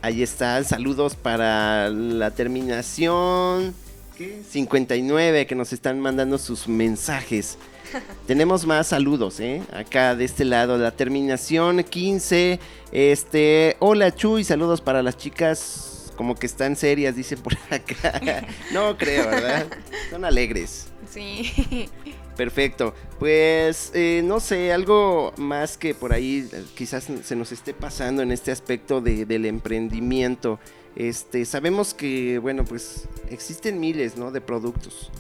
Ahí 0.02 0.24
está. 0.24 0.64
Saludos 0.64 1.16
para 1.16 1.90
la 1.90 2.32
terminación 2.32 3.76
¿qué? 4.18 4.42
59 4.50 5.46
que 5.48 5.56
nos 5.56 5.74
están 5.74 6.00
mandando 6.00 6.38
sus 6.38 6.68
mensajes. 6.68 7.58
Tenemos 8.28 8.66
más 8.66 8.88
saludos, 8.88 9.40
¿eh? 9.40 9.62
Acá 9.74 10.16
de 10.16 10.26
este 10.26 10.46
lado, 10.46 10.78
la 10.78 10.92
terminación 10.92 11.84
15. 11.84 12.60
Este, 12.92 13.76
hola 13.80 14.14
Chuy, 14.14 14.44
saludos 14.44 14.82
para 14.82 15.04
las 15.04 15.18
chicas 15.18 16.12
como 16.16 16.36
que 16.36 16.46
están 16.46 16.76
serias, 16.78 17.16
dice 17.16 17.36
por 17.38 17.54
acá. 17.70 18.46
No 18.72 18.98
creo, 18.98 19.28
¿verdad? 19.30 19.68
Son 20.10 20.24
alegres. 20.26 20.88
Sí. 21.12 21.90
Perfecto. 22.38 22.94
Pues 23.20 23.92
eh, 23.94 24.22
no 24.24 24.40
sé, 24.42 24.74
algo 24.74 25.34
más 25.38 25.78
que 25.78 25.94
por 25.94 26.12
ahí 26.14 26.50
eh, 26.52 26.64
quizás 26.76 27.08
se 27.24 27.36
nos 27.36 27.52
esté 27.54 27.74
pasando 27.74 28.22
en 28.22 28.32
este 28.32 28.52
aspecto 28.52 29.00
de- 29.02 29.26
del 29.26 29.46
emprendimiento. 29.46 30.60
Este, 30.96 31.44
sabemos 31.46 31.94
que, 31.94 32.40
bueno, 32.40 32.64
pues 32.64 33.08
existen 33.30 33.80
miles, 33.80 34.18
¿no? 34.18 34.32
De 34.32 34.42
productos. 34.42 35.12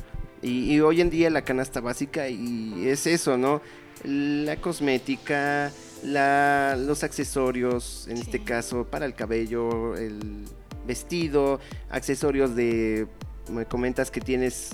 Y, 0.42 0.74
y 0.74 0.80
hoy 0.80 1.02
en 1.02 1.10
día 1.10 1.30
la 1.30 1.44
canasta 1.44 1.82
básica 1.82 2.30
y 2.30 2.88
es 2.88 3.08
eso, 3.08 3.38
¿no? 3.38 3.62
La 4.04 4.58
cosmética, 4.58 5.72
la, 6.04 6.78
los 6.80 7.04
accesorios, 7.04 8.08
en 8.10 8.18
este 8.18 8.44
caso, 8.44 8.86
para 8.86 9.06
el 9.06 9.16
cabello, 9.16 9.96
el 9.96 10.46
vestido, 10.86 11.60
accesorios 11.90 12.56
de... 12.56 13.08
Me 13.50 13.66
comentas 13.66 14.10
que 14.12 14.22
tienes 14.22 14.72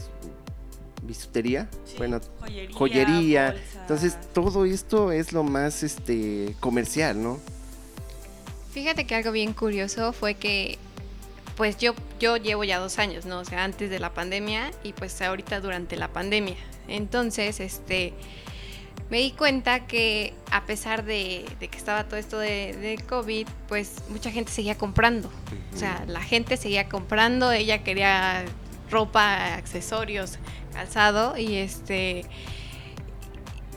bisutería. 1.03 1.69
Sí, 1.85 1.95
Bueno, 1.97 2.19
joyería, 2.39 2.75
joyería. 2.77 3.55
entonces 3.81 4.17
todo 4.33 4.65
esto 4.65 5.11
es 5.11 5.33
lo 5.33 5.43
más 5.43 5.83
este 5.83 6.55
comercial, 6.59 7.21
¿no? 7.21 7.39
Fíjate 8.71 9.05
que 9.05 9.15
algo 9.15 9.31
bien 9.31 9.53
curioso 9.53 10.13
fue 10.13 10.35
que, 10.35 10.77
pues 11.55 11.77
yo, 11.77 11.93
yo 12.19 12.37
llevo 12.37 12.63
ya 12.63 12.79
dos 12.79 12.99
años, 12.99 13.25
¿no? 13.25 13.39
O 13.39 13.45
sea, 13.45 13.63
antes 13.63 13.89
de 13.89 13.99
la 13.99 14.13
pandemia 14.13 14.71
y 14.83 14.93
pues 14.93 15.21
ahorita 15.21 15.59
durante 15.59 15.95
la 15.95 16.07
pandemia. 16.07 16.55
Entonces, 16.87 17.59
este, 17.59 18.13
me 19.09 19.17
di 19.17 19.31
cuenta 19.31 19.87
que 19.87 20.33
a 20.51 20.65
pesar 20.65 21.03
de, 21.03 21.45
de 21.59 21.67
que 21.67 21.77
estaba 21.77 22.05
todo 22.05 22.17
esto 22.17 22.39
de, 22.39 22.97
COVID, 23.07 23.47
pues 23.67 23.95
mucha 24.09 24.31
gente 24.31 24.51
seguía 24.51 24.77
comprando. 24.77 25.29
O 25.73 25.77
sea, 25.77 26.03
la 26.07 26.21
gente 26.21 26.57
seguía 26.57 26.87
comprando, 26.87 27.51
ella 27.51 27.83
quería 27.83 28.45
ropa, 28.89 29.55
accesorios, 29.55 30.39
calzado 30.73 31.37
y 31.37 31.55
este... 31.55 32.25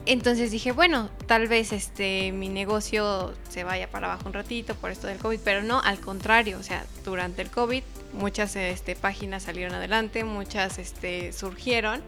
Entonces 0.06 0.50
dije, 0.50 0.72
bueno, 0.72 1.08
tal 1.26 1.48
vez 1.48 1.72
este 1.72 2.30
mi 2.32 2.48
negocio 2.48 3.32
se 3.48 3.64
vaya 3.64 3.90
para 3.90 4.06
abajo 4.06 4.26
un 4.26 4.34
ratito 4.34 4.74
por 4.74 4.90
esto 4.90 5.06
del 5.06 5.18
COVID, 5.18 5.40
pero 5.42 5.62
no, 5.62 5.80
al 5.80 5.98
contrario, 5.98 6.58
o 6.58 6.62
sea, 6.62 6.84
durante 7.04 7.40
el 7.40 7.50
COVID 7.50 7.82
muchas 8.12 8.54
este, 8.56 8.96
páginas 8.96 9.44
salieron 9.44 9.74
adelante, 9.74 10.24
muchas 10.24 10.78
este, 10.78 11.32
surgieron. 11.32 12.02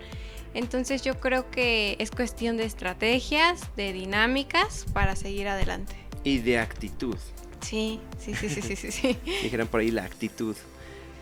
Entonces 0.54 1.02
yo 1.02 1.18
creo 1.20 1.50
que 1.50 1.96
es 1.98 2.10
cuestión 2.10 2.56
de 2.56 2.64
estrategias, 2.64 3.60
de 3.76 3.92
dinámicas 3.92 4.86
para 4.92 5.16
seguir 5.16 5.48
adelante. 5.48 5.94
Y 6.24 6.38
de 6.38 6.58
actitud. 6.58 7.16
Sí, 7.60 8.00
sí, 8.18 8.34
sí, 8.34 8.48
sí, 8.48 8.62
sí, 8.62 8.76
sí. 8.76 8.92
sí. 8.92 9.18
Dijeron 9.42 9.68
por 9.68 9.80
ahí 9.80 9.90
la 9.90 10.04
actitud. 10.04 10.56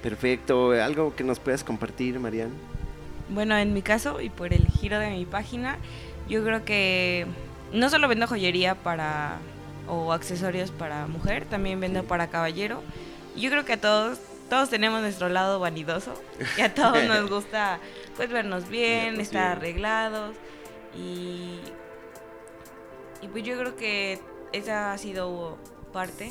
Perfecto. 0.02 0.72
¿Algo 0.72 1.16
que 1.16 1.24
nos 1.24 1.40
puedas 1.40 1.64
compartir, 1.64 2.20
Marian? 2.20 2.50
Bueno, 3.30 3.56
en 3.56 3.72
mi 3.72 3.82
caso 3.82 4.20
y 4.20 4.28
por 4.28 4.52
el 4.52 4.66
giro 4.66 4.98
de 4.98 5.10
mi 5.10 5.24
página, 5.24 5.78
yo 6.28 6.42
creo 6.44 6.64
que 6.64 7.26
no 7.72 7.90
solo 7.90 8.08
vendo 8.08 8.26
joyería 8.26 8.74
para 8.74 9.38
o 9.88 10.12
accesorios 10.12 10.70
para 10.70 11.06
mujer, 11.06 11.44
también 11.44 11.80
vendo 11.80 12.04
para 12.04 12.28
caballero. 12.28 12.82
Y 13.36 13.40
Yo 13.42 13.50
creo 13.50 13.64
que 13.64 13.74
a 13.74 13.80
todos 13.80 14.18
todos 14.48 14.68
tenemos 14.70 15.00
nuestro 15.00 15.28
lado 15.30 15.58
vanidoso 15.58 16.14
y 16.58 16.60
a 16.60 16.74
todos 16.74 17.02
nos 17.08 17.28
gusta 17.30 17.78
pues 18.16 18.28
vernos 18.30 18.68
bien, 18.68 19.14
pues, 19.16 19.28
estar 19.28 19.56
arreglados. 19.58 20.36
Y 20.96 21.58
y 23.22 23.28
pues 23.28 23.42
yo 23.44 23.58
creo 23.58 23.74
que 23.76 24.20
esa 24.52 24.92
ha 24.92 24.98
sido 24.98 25.58
parte 25.92 26.24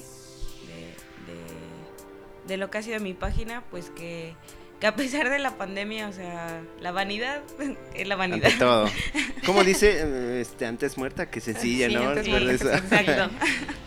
de, 0.68 1.32
de- 1.32 2.48
de 2.48 2.58
lo 2.58 2.70
que 2.70 2.78
ha 2.78 2.82
sido 2.84 3.00
mi 3.00 3.14
página, 3.14 3.64
pues 3.72 3.90
que, 3.90 4.36
que 4.84 4.88
a 4.88 4.96
pesar 4.98 5.30
de 5.30 5.40
la 5.40 5.52
pandemia, 5.52 6.10
o 6.10 6.12
sea, 6.12 6.60
la 6.82 6.92
vanidad 6.92 7.40
es 7.96 8.06
la 8.06 8.18
vanidad. 8.18 8.48
Ante 8.48 8.60
todo. 8.60 8.90
¿Cómo 9.46 9.64
dice? 9.64 10.02
eh, 10.04 10.42
Este, 10.42 10.66
antes 10.66 10.98
muerta 10.98 11.32
que 11.32 11.40
sencilla, 11.40 11.88
Sí, 11.88 11.96
¿no? 11.96 12.12
Exacto. 12.12 13.30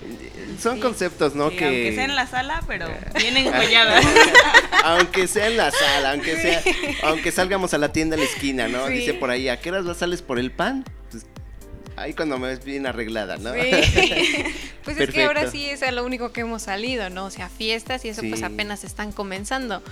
son 0.58 0.80
conceptos, 0.80 1.34
¿no? 1.34 1.50
que... 1.50 1.58
que... 1.58 1.64
Aunque 1.66 1.94
sea 1.96 2.04
en 2.06 2.14
la 2.14 2.26
sala, 2.26 2.62
pero 2.66 2.88
vienen 3.14 3.46
enjolladas. 3.46 4.06
aunque 4.84 5.26
sea 5.28 5.48
en 5.48 5.58
la 5.58 5.70
sala, 5.70 6.12
aunque 6.12 6.34
sea, 6.40 6.62
aunque 7.02 7.30
salgamos 7.30 7.74
a 7.74 7.78
la 7.78 7.92
tienda 7.92 8.16
a 8.16 8.18
la 8.18 8.24
esquina, 8.24 8.66
¿no? 8.66 8.86
Dice 8.86 9.12
por 9.12 9.28
ahí, 9.28 9.50
¿a 9.50 9.60
qué 9.60 9.72
horas 9.72 9.98
sales 9.98 10.22
por 10.22 10.38
el 10.38 10.50
pan? 10.50 10.82
Pues, 11.10 11.26
ahí 11.96 12.14
cuando 12.14 12.38
me 12.38 12.48
ves 12.48 12.64
bien 12.64 12.86
arreglada, 12.86 13.36
¿no? 13.36 13.52
pues 14.84 14.98
es 14.98 15.10
que 15.10 15.24
ahora 15.24 15.50
sí 15.50 15.68
es 15.68 15.82
lo 15.92 16.04
único 16.04 16.32
que 16.32 16.42
hemos 16.42 16.62
salido, 16.62 17.10
¿no? 17.10 17.26
O 17.26 17.30
sea, 17.30 17.50
fiestas 17.50 18.04
y 18.04 18.08
eso 18.08 18.22
pues 18.26 18.42
apenas 18.42 18.84
están 18.84 19.12
comenzando. 19.12 19.82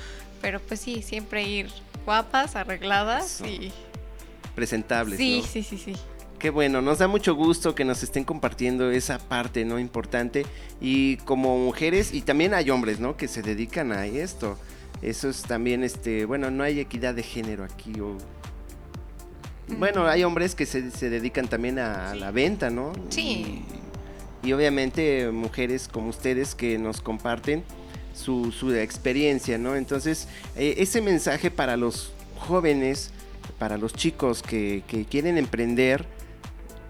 Pero 0.44 0.60
pues 0.60 0.78
sí, 0.78 1.00
siempre 1.00 1.42
ir 1.42 1.70
guapas, 2.04 2.54
arregladas 2.54 3.40
y... 3.40 3.72
Presentables. 4.54 5.16
Sí, 5.16 5.42
sí, 5.50 5.62
sí, 5.62 5.78
sí. 5.78 5.94
Qué 6.38 6.50
bueno, 6.50 6.82
nos 6.82 6.98
da 6.98 7.08
mucho 7.08 7.34
gusto 7.34 7.74
que 7.74 7.86
nos 7.86 8.02
estén 8.02 8.24
compartiendo 8.24 8.90
esa 8.90 9.18
parte, 9.18 9.64
¿no? 9.64 9.78
Importante. 9.78 10.44
Y 10.82 11.16
como 11.16 11.56
mujeres, 11.56 12.12
y 12.12 12.20
también 12.20 12.52
hay 12.52 12.68
hombres, 12.68 13.00
¿no? 13.00 13.16
Que 13.16 13.26
se 13.26 13.40
dedican 13.40 13.90
a 13.90 14.04
esto. 14.04 14.58
Eso 15.00 15.30
es 15.30 15.40
también, 15.44 15.82
este, 15.82 16.26
bueno, 16.26 16.50
no 16.50 16.62
hay 16.62 16.78
equidad 16.78 17.14
de 17.14 17.22
género 17.22 17.64
aquí. 17.64 17.98
O... 18.00 18.18
Bueno, 19.78 20.06
hay 20.06 20.24
hombres 20.24 20.54
que 20.54 20.66
se, 20.66 21.08
dedican 21.08 21.48
también 21.48 21.78
a, 21.78 22.14
la 22.14 22.32
venta, 22.32 22.68
¿no? 22.68 22.92
Sí. 23.08 23.64
Y, 24.42 24.52
obviamente 24.52 25.30
mujeres 25.30 25.88
como 25.88 26.10
ustedes 26.10 26.54
que 26.54 26.76
nos 26.76 27.00
comparten 27.00 27.64
su, 28.14 28.72
experiencia, 28.74 29.58
¿no? 29.58 29.76
Entonces, 29.76 30.28
eh, 30.56 30.76
ese 30.78 31.00
mensaje 31.00 31.50
para 31.50 31.76
los 31.76 32.12
jóvenes, 32.38 33.10
para 33.58 33.76
los 33.76 33.92
chicos 33.92 34.42
que, 34.42 34.82
que 34.86 35.04
quieren 35.04 35.38
emprender, 35.38 36.06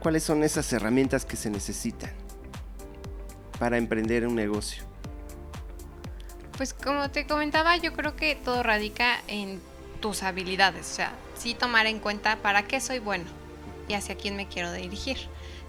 ¿cuáles 0.01 0.23
son 0.23 0.45
esas 0.45 0.73
herramientas 0.73 1.25
que 1.25 1.37
se 1.37 1.51
necesitan 1.51 2.13
para 3.59 3.79
emprender 3.79 4.27
un 4.27 4.35
negocio? 4.35 4.85
Pues 6.57 6.73
como 6.73 7.11
te 7.11 7.27
comentaba, 7.27 7.77
yo 7.77 7.93
creo 7.95 8.15
que 8.15 8.37
todo 8.37 8.63
radica 8.63 9.21
en 9.27 9.61
tus 10.01 10.23
habilidades, 10.23 10.91
o 10.91 10.95
sea, 10.95 11.13
sí 11.37 11.55
tomar 11.55 11.87
en 11.87 11.99
cuenta 11.99 12.37
para 12.37 12.65
qué 12.65 12.81
soy 12.81 12.99
bueno 12.99 13.25
y 13.89 13.95
hacia 13.95 14.15
quién 14.15 14.37
me 14.37 14.47
quiero 14.47 14.73
dirigir. 14.73 15.17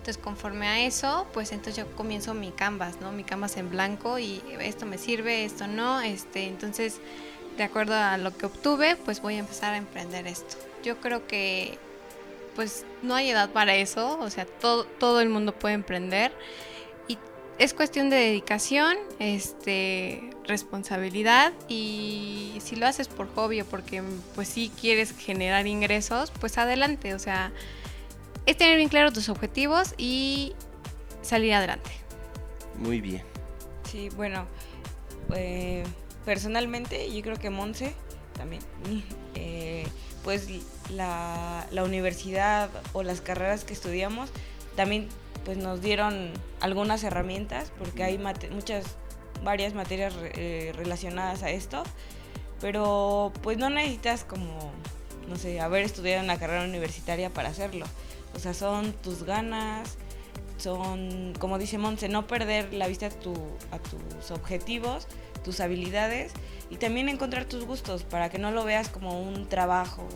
Entonces, 0.05 0.23
conforme 0.23 0.67
a 0.67 0.85
eso, 0.85 1.25
pues 1.33 1.51
entonces 1.51 1.83
yo 1.83 1.91
comienzo 1.95 2.35
mi 2.35 2.51
canvas, 2.51 3.01
¿no? 3.01 3.11
Mi 3.11 3.23
canvas 3.23 3.57
en 3.57 3.71
blanco 3.71 4.19
y 4.19 4.39
esto 4.59 4.85
me 4.85 4.99
sirve, 4.99 5.45
esto 5.45 5.65
no, 5.65 5.99
este, 5.99 6.45
entonces, 6.45 6.99
de 7.57 7.63
acuerdo 7.63 7.95
a 7.95 8.15
lo 8.19 8.37
que 8.37 8.45
obtuve, 8.45 8.97
pues 8.97 9.19
voy 9.19 9.33
a 9.33 9.39
empezar 9.39 9.73
a 9.73 9.77
emprender 9.77 10.27
esto. 10.27 10.57
Yo 10.83 11.01
creo 11.01 11.25
que 11.25 11.79
pues 12.55 12.85
no 13.01 13.15
hay 13.15 13.31
edad 13.31 13.49
para 13.49 13.73
eso, 13.73 14.19
o 14.19 14.29
sea, 14.29 14.45
todo, 14.45 14.83
todo 14.83 15.21
el 15.21 15.29
mundo 15.29 15.53
puede 15.53 15.73
emprender 15.73 16.31
y 17.07 17.17
es 17.57 17.73
cuestión 17.73 18.11
de 18.11 18.17
dedicación, 18.17 18.95
este, 19.17 20.29
responsabilidad 20.43 21.51
y 21.67 22.59
si 22.63 22.75
lo 22.75 22.85
haces 22.85 23.07
por 23.07 23.33
hobby 23.33 23.61
o 23.61 23.65
porque 23.65 24.03
pues 24.35 24.49
sí 24.49 24.71
quieres 24.79 25.17
generar 25.17 25.65
ingresos, 25.65 26.31
pues 26.39 26.59
adelante, 26.59 27.15
o 27.15 27.19
sea, 27.19 27.51
es 28.45 28.57
tener 28.57 28.77
bien 28.77 28.89
claro 28.89 29.11
tus 29.11 29.29
objetivos 29.29 29.93
y 29.97 30.53
salir 31.21 31.53
adelante. 31.53 31.91
Muy 32.77 33.01
bien. 33.01 33.23
Sí, 33.89 34.09
bueno, 34.09 34.45
eh, 35.33 35.83
personalmente 36.25 37.13
yo 37.13 37.21
creo 37.21 37.37
que 37.37 37.49
Monse 37.49 37.93
también. 38.37 38.61
Eh, 39.37 39.85
pues 40.23 40.47
la, 40.89 41.67
universidad 41.83 42.69
o 42.93 43.03
las 43.03 43.19
carreras 43.19 43.65
que 43.65 43.73
estudiamos 43.73 44.29
también 44.77 45.09
pues 45.43 45.57
nos 45.57 45.81
dieron 45.81 46.31
algunas 46.61 47.03
herramientas 47.03 47.71
porque 47.77 48.03
hay 48.03 48.17
muchas 48.49 48.85
varias 49.43 49.73
materias 49.73 50.13
eh, 50.17 50.71
relacionadas 50.77 51.43
a 51.43 51.51
esto 51.51 51.83
pero 52.61 53.33
pues 53.43 53.57
no 53.57 53.69
necesitas 53.69 54.23
como 54.23 54.71
no 55.27 55.35
sé 55.35 55.59
haber 55.59 55.83
estudiado 55.83 56.21
en 56.21 56.27
la 56.27 56.39
carrera 56.39 56.63
universitaria 56.63 57.29
para 57.29 57.49
hacerlo 57.49 57.85
o 58.35 58.39
sea 58.39 58.53
son 58.53 58.93
tus 58.93 59.23
ganas 59.23 59.97
son 60.57 61.33
como 61.39 61.57
dice 61.57 61.77
Monse 61.77 62.09
no 62.09 62.27
perder 62.27 62.73
la 62.73 62.87
vista 62.87 63.07
a, 63.07 63.09
a 63.75 63.79
tus 63.79 64.31
objetivos 64.31 65.07
tus 65.45 65.59
habilidades 65.59 66.33
y 66.71 66.77
también 66.77 67.07
encontrar 67.07 67.45
tus 67.45 67.63
gustos 67.65 68.03
para 68.03 68.29
que 68.29 68.39
no 68.39 68.51
lo 68.51 68.65
veas 68.65 68.89
como 68.89 69.21
un 69.21 69.47
trabajo, 69.47 70.07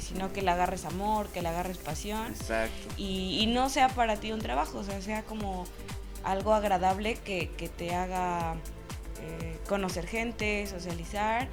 sino 0.00 0.32
que 0.32 0.42
le 0.42 0.50
agarres 0.50 0.84
amor, 0.84 1.28
que 1.28 1.40
le 1.40 1.48
agarres 1.48 1.78
pasión. 1.78 2.26
Exacto. 2.26 2.94
Y, 2.98 3.46
no 3.46 3.70
sea 3.70 3.88
para 3.88 4.16
ti 4.16 4.32
un 4.32 4.40
trabajo, 4.40 4.78
o 4.78 4.84
sea, 4.84 5.00
sea 5.00 5.22
como 5.22 5.64
algo 6.24 6.52
agradable 6.52 7.14
que, 7.14 7.48
te 7.78 7.94
haga 7.94 8.56
eh, 9.22 9.58
conocer 9.68 10.06
gente, 10.06 10.66
socializar 10.66 11.48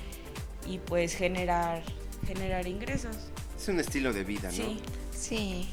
y 0.66 0.80
pues 0.80 1.16
generar, 1.16 1.84
generar 2.26 2.68
ingresos. 2.68 3.16
Es 3.56 3.68
un 3.70 3.80
estilo 3.80 4.12
de 4.12 4.24
vida, 4.24 4.50
¿no? 4.50 4.56
Sí. 4.56 4.82
Sí 5.18 5.68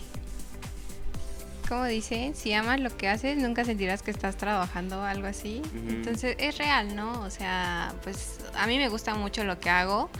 como 1.68 1.84
dicen, 1.84 2.34
si 2.34 2.52
amas 2.52 2.80
lo 2.80 2.94
que 2.96 3.08
haces, 3.08 3.36
nunca 3.36 3.64
sentirás 3.64 4.02
que 4.02 4.10
estás 4.10 4.36
trabajando 4.36 5.00
o 5.00 5.02
algo 5.02 5.26
así. 5.26 5.62
Entonces 5.88 6.36
es 6.38 6.58
real, 6.58 6.94
¿no? 6.94 7.22
O 7.22 7.30
sea, 7.30 7.94
pues 8.02 8.40
a 8.54 8.66
mí 8.66 8.78
me 8.78 8.88
gusta 8.88 9.14
mucho 9.14 9.44
lo 9.44 9.58
que 9.58 9.70
hago 9.70 10.10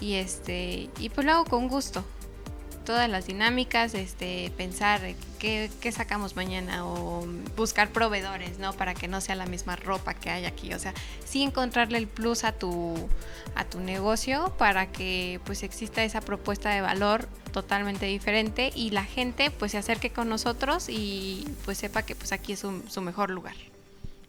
y 0.00 0.14
este 0.14 0.90
y 0.98 1.08
pues 1.08 1.26
lo 1.26 1.32
hago 1.32 1.44
con 1.44 1.68
gusto 1.68 2.04
todas 2.86 3.10
las 3.10 3.26
dinámicas, 3.26 3.92
este, 3.92 4.50
pensar 4.56 5.02
qué, 5.38 5.68
sacamos 5.92 6.36
mañana 6.36 6.86
o 6.86 7.26
buscar 7.56 7.90
proveedores, 7.90 8.58
¿no? 8.58 8.72
Para 8.72 8.94
que 8.94 9.08
no 9.08 9.20
sea 9.20 9.34
la 9.34 9.44
misma 9.44 9.76
ropa 9.76 10.14
que 10.14 10.30
hay 10.30 10.46
aquí. 10.46 10.72
O 10.72 10.78
sea, 10.78 10.94
sí 11.26 11.42
encontrarle 11.42 11.98
el 11.98 12.06
plus 12.06 12.44
a 12.44 12.52
tu, 12.52 12.94
a 13.54 13.64
tu 13.64 13.80
negocio 13.80 14.54
para 14.56 14.90
que 14.90 15.40
pues 15.44 15.62
exista 15.62 16.02
esa 16.04 16.22
propuesta 16.22 16.70
de 16.70 16.80
valor 16.80 17.28
totalmente 17.52 18.06
diferente 18.06 18.72
y 18.74 18.90
la 18.90 19.04
gente 19.04 19.50
pues 19.50 19.72
se 19.72 19.78
acerque 19.78 20.10
con 20.10 20.30
nosotros 20.30 20.88
y 20.88 21.46
pues 21.66 21.76
sepa 21.78 22.02
que 22.02 22.14
pues 22.14 22.32
aquí 22.32 22.54
es 22.54 22.60
su 22.60 23.02
mejor 23.02 23.30
lugar. 23.30 23.54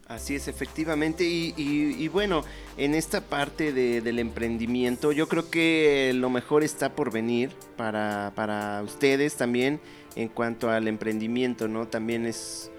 Así 0.07 0.35
es, 0.35 0.47
efectivamente. 0.47 1.25
Y, 1.25 2.07
bueno, 2.07 2.43
en 2.77 2.95
esta 2.95 3.21
parte 3.21 3.73
del 3.73 4.19
emprendimiento, 4.19 5.11
yo 5.11 5.27
creo 5.27 5.49
que 5.49 6.13
lo 6.15 6.29
mejor 6.29 6.63
está 6.63 6.95
por 6.95 7.11
venir 7.11 7.51
para, 7.75 8.31
para 8.35 8.81
ustedes 8.83 9.35
también 9.35 9.81
en 10.15 10.29
cuanto 10.29 10.69
al 10.69 10.87
emprendimiento, 10.87 11.67
¿no? 11.67 11.87
También 11.87 12.25
es, 12.25 12.71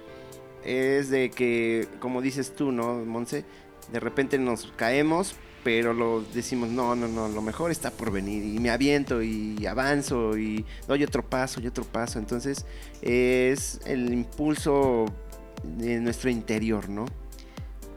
es 0.64 1.11
de 1.11 1.31
que, 1.31 1.87
como 2.01 2.23
dices 2.23 2.55
tú, 2.57 2.73
¿no, 2.73 3.05
Monse? 3.05 3.45
De 3.93 4.01
repente 4.01 4.38
nos 4.38 4.73
caemos, 4.77 5.35
pero 5.62 5.93
lo 5.93 6.23
decimos, 6.33 6.71
no, 6.71 6.97
no, 6.97 7.09
no, 7.09 7.29
lo 7.29 7.43
mejor 7.43 7.71
está 7.71 7.91
por 7.91 8.11
venir. 8.11 8.43
Y 8.43 8.59
me 8.59 8.71
aviento 8.71 9.23
y 9.23 9.67
avanzo 9.67 10.38
y 10.38 10.64
doy 10.87 11.05
otro 11.05 11.23
paso 11.23 11.61
y 11.61 11.67
otro 11.67 11.85
paso. 11.85 12.19
Entonces, 12.19 12.64
es 13.03 13.81
el 13.85 14.12
impulso 14.14 15.07
de 15.62 16.01
nuestro 16.01 16.31
interior, 16.31 16.88
¿no? 16.88 17.07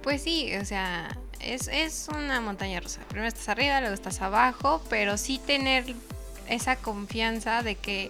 Pues 0.03 0.23
sí, 0.23 0.55
o 0.55 0.65
sea, 0.65 1.17
es, 1.39 1.67
es 1.67 2.07
una 2.09 2.41
montaña 2.41 2.79
rusa. 2.79 3.01
Primero 3.07 3.27
estás 3.27 3.49
arriba, 3.49 3.79
luego 3.79 3.93
estás 3.93 4.21
abajo, 4.21 4.81
pero 4.89 5.17
sí 5.17 5.39
tener 5.45 5.95
esa 6.47 6.75
confianza 6.75 7.63
de 7.63 7.75
que, 7.75 8.09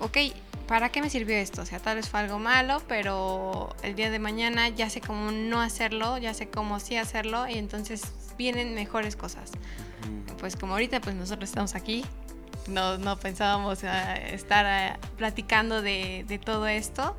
ok, 0.00 0.18
¿para 0.66 0.90
qué 0.90 1.00
me 1.00 1.10
sirvió 1.10 1.36
esto? 1.36 1.62
O 1.62 1.66
sea, 1.66 1.78
tal 1.78 1.96
vez 1.96 2.08
fue 2.08 2.20
algo 2.20 2.38
malo, 2.38 2.82
pero 2.88 3.74
el 3.82 3.94
día 3.94 4.10
de 4.10 4.18
mañana 4.18 4.68
ya 4.68 4.90
sé 4.90 5.00
cómo 5.00 5.30
no 5.30 5.60
hacerlo, 5.60 6.18
ya 6.18 6.34
sé 6.34 6.48
cómo 6.48 6.80
sí 6.80 6.96
hacerlo 6.96 7.48
y 7.48 7.54
entonces 7.54 8.02
vienen 8.36 8.74
mejores 8.74 9.16
cosas. 9.16 9.50
Pues 10.38 10.56
como 10.56 10.74
ahorita 10.74 11.00
pues 11.00 11.16
nosotros 11.16 11.48
estamos 11.48 11.74
aquí, 11.74 12.04
no, 12.68 12.98
no 12.98 13.18
pensábamos 13.18 13.82
eh, 13.82 14.34
estar 14.34 14.66
eh, 14.66 14.98
platicando 15.16 15.80
de, 15.80 16.24
de 16.28 16.38
todo 16.38 16.66
esto 16.66 17.16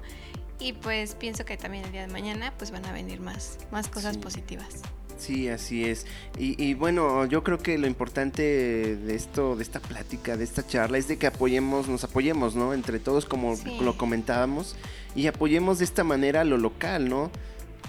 y 0.59 0.73
pues 0.73 1.15
pienso 1.15 1.45
que 1.45 1.57
también 1.57 1.85
el 1.85 1.91
día 1.91 2.01
de 2.01 2.07
mañana 2.07 2.53
pues 2.57 2.71
van 2.71 2.85
a 2.85 2.93
venir 2.93 3.19
más, 3.19 3.57
más 3.71 3.87
cosas 3.87 4.17
positivas. 4.17 4.81
Sí, 5.17 5.47
así 5.47 5.85
es. 5.85 6.05
Y, 6.37 6.73
bueno, 6.73 7.25
yo 7.25 7.41
creo 7.43 7.57
que 7.57 7.77
lo 7.77 7.87
importante 7.87 8.41
de 8.97 9.15
esto, 9.15 9.55
de 9.55 9.63
esta 9.63 9.79
plática, 9.79 10.35
de 10.35 10.43
esta 10.43 10.67
charla, 10.67 10.97
es 10.97 11.07
de 11.07 11.17
que 11.17 11.27
apoyemos, 11.27 11.87
nos 11.87 12.03
apoyemos, 12.03 12.55
¿no? 12.55 12.73
Entre 12.73 12.99
todos, 12.99 13.25
como 13.25 13.55
lo 13.81 13.97
comentábamos, 13.97 14.75
y 15.15 15.27
apoyemos 15.27 15.79
de 15.79 15.85
esta 15.85 16.03
manera 16.03 16.43
lo 16.43 16.57
local, 16.57 17.07
¿no? 17.07 17.31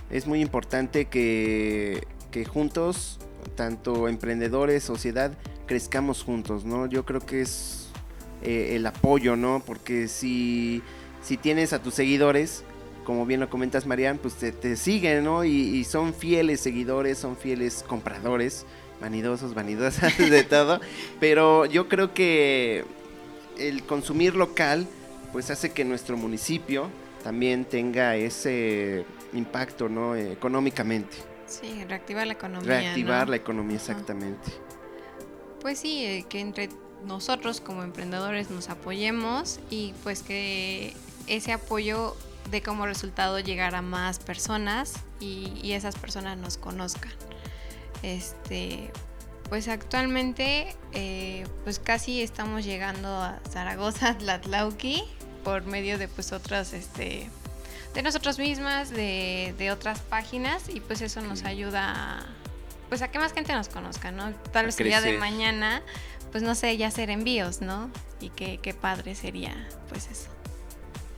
Es 0.08 0.28
muy 0.28 0.40
importante 0.40 1.06
que, 1.06 2.06
que 2.30 2.44
juntos, 2.44 3.18
tanto 3.56 4.06
emprendedores, 4.06 4.84
sociedad, 4.84 5.32
crezcamos 5.66 6.22
juntos, 6.22 6.64
¿no? 6.64 6.86
Yo 6.86 7.04
creo 7.04 7.20
que 7.20 7.40
es 7.40 7.88
eh, 8.42 8.76
el 8.76 8.86
apoyo, 8.86 9.34
¿no? 9.34 9.62
Porque 9.66 10.06
si 10.06 10.82
si 11.26 11.36
tienes 11.36 11.72
a 11.72 11.82
tus 11.82 11.94
seguidores, 11.94 12.62
como 13.04 13.26
bien 13.26 13.40
lo 13.40 13.50
comentas, 13.50 13.84
Marian, 13.84 14.18
pues 14.18 14.36
te, 14.36 14.76
siguen, 14.76 15.24
¿no? 15.24 15.44
Y, 15.44 15.82
son 15.82 16.14
fieles 16.14 16.60
seguidores, 16.60 17.18
son 17.18 17.36
fieles 17.36 17.84
compradores, 17.86 18.64
vanidosos, 19.00 19.52
vanidosas, 19.52 20.16
de 20.30 20.44
todo. 20.44 20.80
Pero 21.18 21.66
yo 21.66 21.88
creo 21.88 22.14
que 22.14 22.84
el 23.58 23.82
consumir 23.82 24.36
local, 24.36 24.86
pues 25.32 25.50
hace 25.50 25.72
que 25.72 25.84
nuestro 25.84 26.16
municipio 26.16 26.90
también 27.24 27.64
tenga 27.64 28.14
ese 28.14 29.04
impacto, 29.32 29.88
¿no? 29.88 30.14
económicamente. 30.14 31.16
Sí, 31.46 31.84
reactivar 31.88 32.28
la 32.28 32.34
economía. 32.34 32.68
Reactivar 32.68 33.28
la 33.28 33.36
economía, 33.36 33.76
exactamente. 33.76 34.52
Pues 35.60 35.80
sí, 35.80 36.04
eh, 36.04 36.24
que 36.28 36.38
entre 36.38 36.68
nosotros 37.04 37.60
como 37.60 37.82
emprendedores 37.82 38.50
nos 38.50 38.68
apoyemos 38.68 39.58
y 39.70 39.92
pues 40.04 40.22
que 40.22 40.92
ese 41.26 41.52
apoyo 41.52 42.16
dé 42.50 42.62
como 42.62 42.86
resultado 42.86 43.40
llegar 43.40 43.74
a 43.74 43.82
más 43.82 44.18
personas 44.18 44.94
y, 45.20 45.72
esas 45.72 45.96
personas 45.96 46.38
nos 46.38 46.56
conozcan. 46.56 47.12
Este, 48.02 48.90
pues 49.48 49.68
actualmente 49.68 50.74
eh, 50.92 51.46
pues 51.64 51.78
casi 51.78 52.22
estamos 52.22 52.64
llegando 52.64 53.08
a 53.08 53.40
Zaragoza, 53.50 54.16
Tlatlauqui, 54.18 55.04
por 55.44 55.64
medio 55.64 55.98
de 55.98 56.08
pues 56.08 56.32
otras, 56.32 56.72
este, 56.72 57.28
de 57.94 58.02
nosotros 58.02 58.38
mismas, 58.38 58.90
de, 58.90 59.54
de 59.58 59.70
otras 59.70 60.00
páginas 60.00 60.68
y 60.68 60.80
pues 60.80 61.00
eso 61.00 61.20
nos 61.20 61.44
ayuda 61.44 61.92
a, 61.94 62.26
pues 62.88 63.02
a 63.02 63.08
que 63.08 63.18
más 63.18 63.32
gente 63.32 63.52
nos 63.52 63.68
conozca, 63.68 64.12
¿no? 64.12 64.32
Tal 64.52 64.66
vez 64.66 64.78
el 64.80 64.88
día 64.88 65.00
de 65.00 65.18
mañana, 65.18 65.82
pues 66.30 66.42
no 66.42 66.54
sé, 66.54 66.76
ya 66.76 66.88
hacer 66.88 67.10
envíos, 67.10 67.60
¿no? 67.60 67.90
Y 68.20 68.30
qué, 68.30 68.58
qué 68.62 68.74
padre 68.74 69.14
sería, 69.14 69.68
pues 69.88 70.08
eso. 70.10 70.35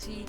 Sí, 0.08 0.24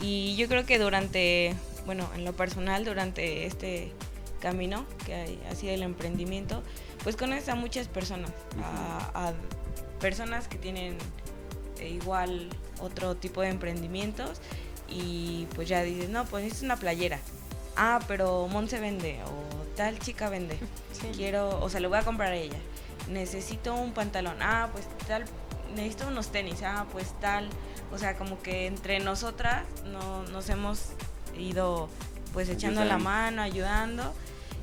y 0.00 0.36
yo 0.36 0.48
creo 0.48 0.66
que 0.66 0.78
durante, 0.78 1.54
bueno, 1.86 2.08
en 2.14 2.24
lo 2.24 2.34
personal, 2.34 2.84
durante 2.84 3.46
este 3.46 3.92
camino 4.40 4.84
que 5.06 5.38
ha 5.48 5.54
sido 5.54 5.72
el 5.72 5.82
emprendimiento, 5.82 6.62
pues 7.02 7.16
conoces 7.16 7.48
a 7.48 7.54
muchas 7.54 7.88
personas, 7.88 8.30
a, 9.14 9.32
personas 10.00 10.48
que 10.48 10.58
tienen 10.58 10.98
eh, 11.78 11.90
igual 11.90 12.48
otro 12.80 13.14
tipo 13.14 13.40
de 13.40 13.48
emprendimientos 13.48 14.40
y 14.88 15.46
pues 15.54 15.68
ya 15.68 15.82
dices, 15.82 16.10
no, 16.10 16.24
pues 16.26 16.52
es 16.52 16.62
una 16.62 16.76
playera. 16.76 17.18
Ah, 17.76 18.00
pero 18.08 18.48
Mon 18.48 18.68
se 18.68 18.80
vende 18.80 19.20
o 19.24 19.76
tal 19.76 19.98
chica 19.98 20.28
vende. 20.28 20.58
Quiero, 21.16 21.60
o 21.62 21.68
sea, 21.70 21.80
le 21.80 21.86
voy 21.86 21.98
a 21.98 22.02
comprar 22.02 22.32
a 22.32 22.36
ella. 22.36 22.58
Necesito 23.08 23.74
un 23.74 23.92
pantalón. 23.92 24.36
Ah, 24.40 24.68
pues 24.72 24.86
tal, 25.06 25.24
necesito 25.74 26.08
unos 26.08 26.28
tenis. 26.30 26.62
Ah, 26.62 26.86
pues 26.92 27.18
tal. 27.20 27.48
O 27.92 27.98
sea, 27.98 28.16
como 28.16 28.40
que 28.40 28.66
entre 28.66 29.00
nosotras 29.00 29.64
no, 29.84 30.22
nos 30.24 30.48
hemos 30.48 30.90
ido 31.38 31.88
pues 32.32 32.48
echando 32.48 32.84
la 32.84 32.98
mano, 32.98 33.42
ayudando. 33.42 34.14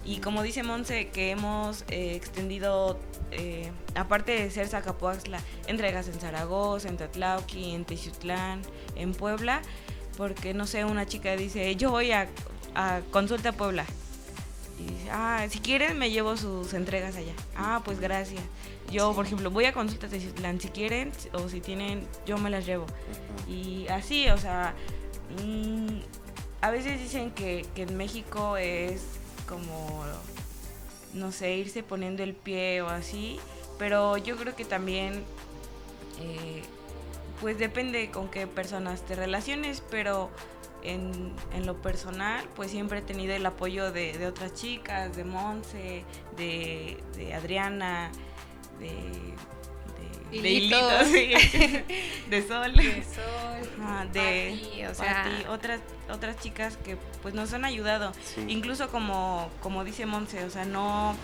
Y 0.05 0.19
como 0.21 0.41
dice 0.41 0.63
Monse, 0.63 1.09
que 1.09 1.29
hemos 1.31 1.83
eh, 1.89 2.15
extendido, 2.15 2.99
eh, 3.31 3.71
aparte 3.95 4.31
de 4.31 4.49
ser 4.49 4.67
Zacapuaxla, 4.67 5.39
entregas 5.67 6.07
en 6.07 6.19
Zaragoza, 6.19 6.89
en 6.89 6.97
Tatlauqui, 6.97 7.75
en 7.75 7.85
Teciutlán, 7.85 8.61
en 8.95 9.13
Puebla, 9.13 9.61
porque 10.17 10.53
no 10.53 10.65
sé, 10.65 10.83
una 10.85 11.05
chica 11.05 11.35
dice, 11.35 11.75
yo 11.75 11.91
voy 11.91 12.11
a, 12.11 12.27
a 12.73 13.01
Consulta 13.11 13.51
Puebla. 13.51 13.85
Ah, 15.11 15.45
si 15.49 15.59
quieren 15.59 15.97
me 15.97 16.11
llevo 16.11 16.37
sus 16.37 16.73
entregas 16.73 17.15
allá. 17.15 17.33
Ah, 17.55 17.81
pues 17.83 17.99
gracias. 17.99 18.41
Yo, 18.91 19.13
por 19.13 19.25
ejemplo, 19.25 19.51
voy 19.51 19.65
a 19.65 19.73
Consulta 19.73 20.07
Teciutlán, 20.07 20.59
si 20.59 20.69
quieren 20.69 21.11
o 21.33 21.47
si 21.49 21.61
tienen, 21.61 22.07
yo 22.25 22.37
me 22.37 22.49
las 22.49 22.65
llevo. 22.65 22.85
Y 23.47 23.87
así, 23.87 24.29
o 24.29 24.37
sea, 24.37 24.73
mm, 25.43 25.99
a 26.61 26.71
veces 26.71 26.99
dicen 26.99 27.31
que, 27.31 27.65
que 27.75 27.83
en 27.83 27.97
México 27.97 28.57
es 28.57 29.03
como, 29.47 30.03
no 31.13 31.31
sé, 31.31 31.55
irse 31.55 31.83
poniendo 31.83 32.23
el 32.23 32.33
pie 32.33 32.81
o 32.81 32.89
así, 32.89 33.39
pero 33.77 34.17
yo 34.17 34.37
creo 34.37 34.55
que 34.55 34.65
también, 34.65 35.23
eh, 36.21 36.63
pues 37.41 37.57
depende 37.57 38.11
con 38.11 38.29
qué 38.29 38.47
personas 38.47 39.01
te 39.03 39.15
relaciones, 39.15 39.81
pero 39.89 40.29
en, 40.83 41.33
lo 41.65 41.81
personal, 41.81 42.45
pues 42.55 42.71
siempre 42.71 42.99
he 42.99 43.01
tenido 43.01 43.33
el 43.33 43.45
apoyo 43.45 43.91
de, 43.91 44.25
otras 44.27 44.53
chicas, 44.53 45.15
de 45.15 45.23
Monse, 45.23 46.03
de, 46.37 46.97
de 47.15 47.33
Adriana, 47.33 48.11
de 48.79 49.33
de 50.31 50.39
de 52.29 52.41
sol, 52.47 52.73
de 52.73 53.03
sol, 53.03 54.11
de 54.13 54.87
o 54.89 54.93
sea, 54.93 55.43
otras 55.49 55.81
otras 56.11 56.37
chicas 56.39 56.77
que 56.77 56.97
pues 57.21 57.33
nos 57.33 57.53
han 57.53 57.65
ayudado, 57.65 58.11
incluso 58.47 58.89
como 58.89 59.49
como 59.61 59.83
dice 59.83 60.05
Monse, 60.05 60.43
o 60.43 60.49
sea, 60.49 60.65
no 60.65 61.15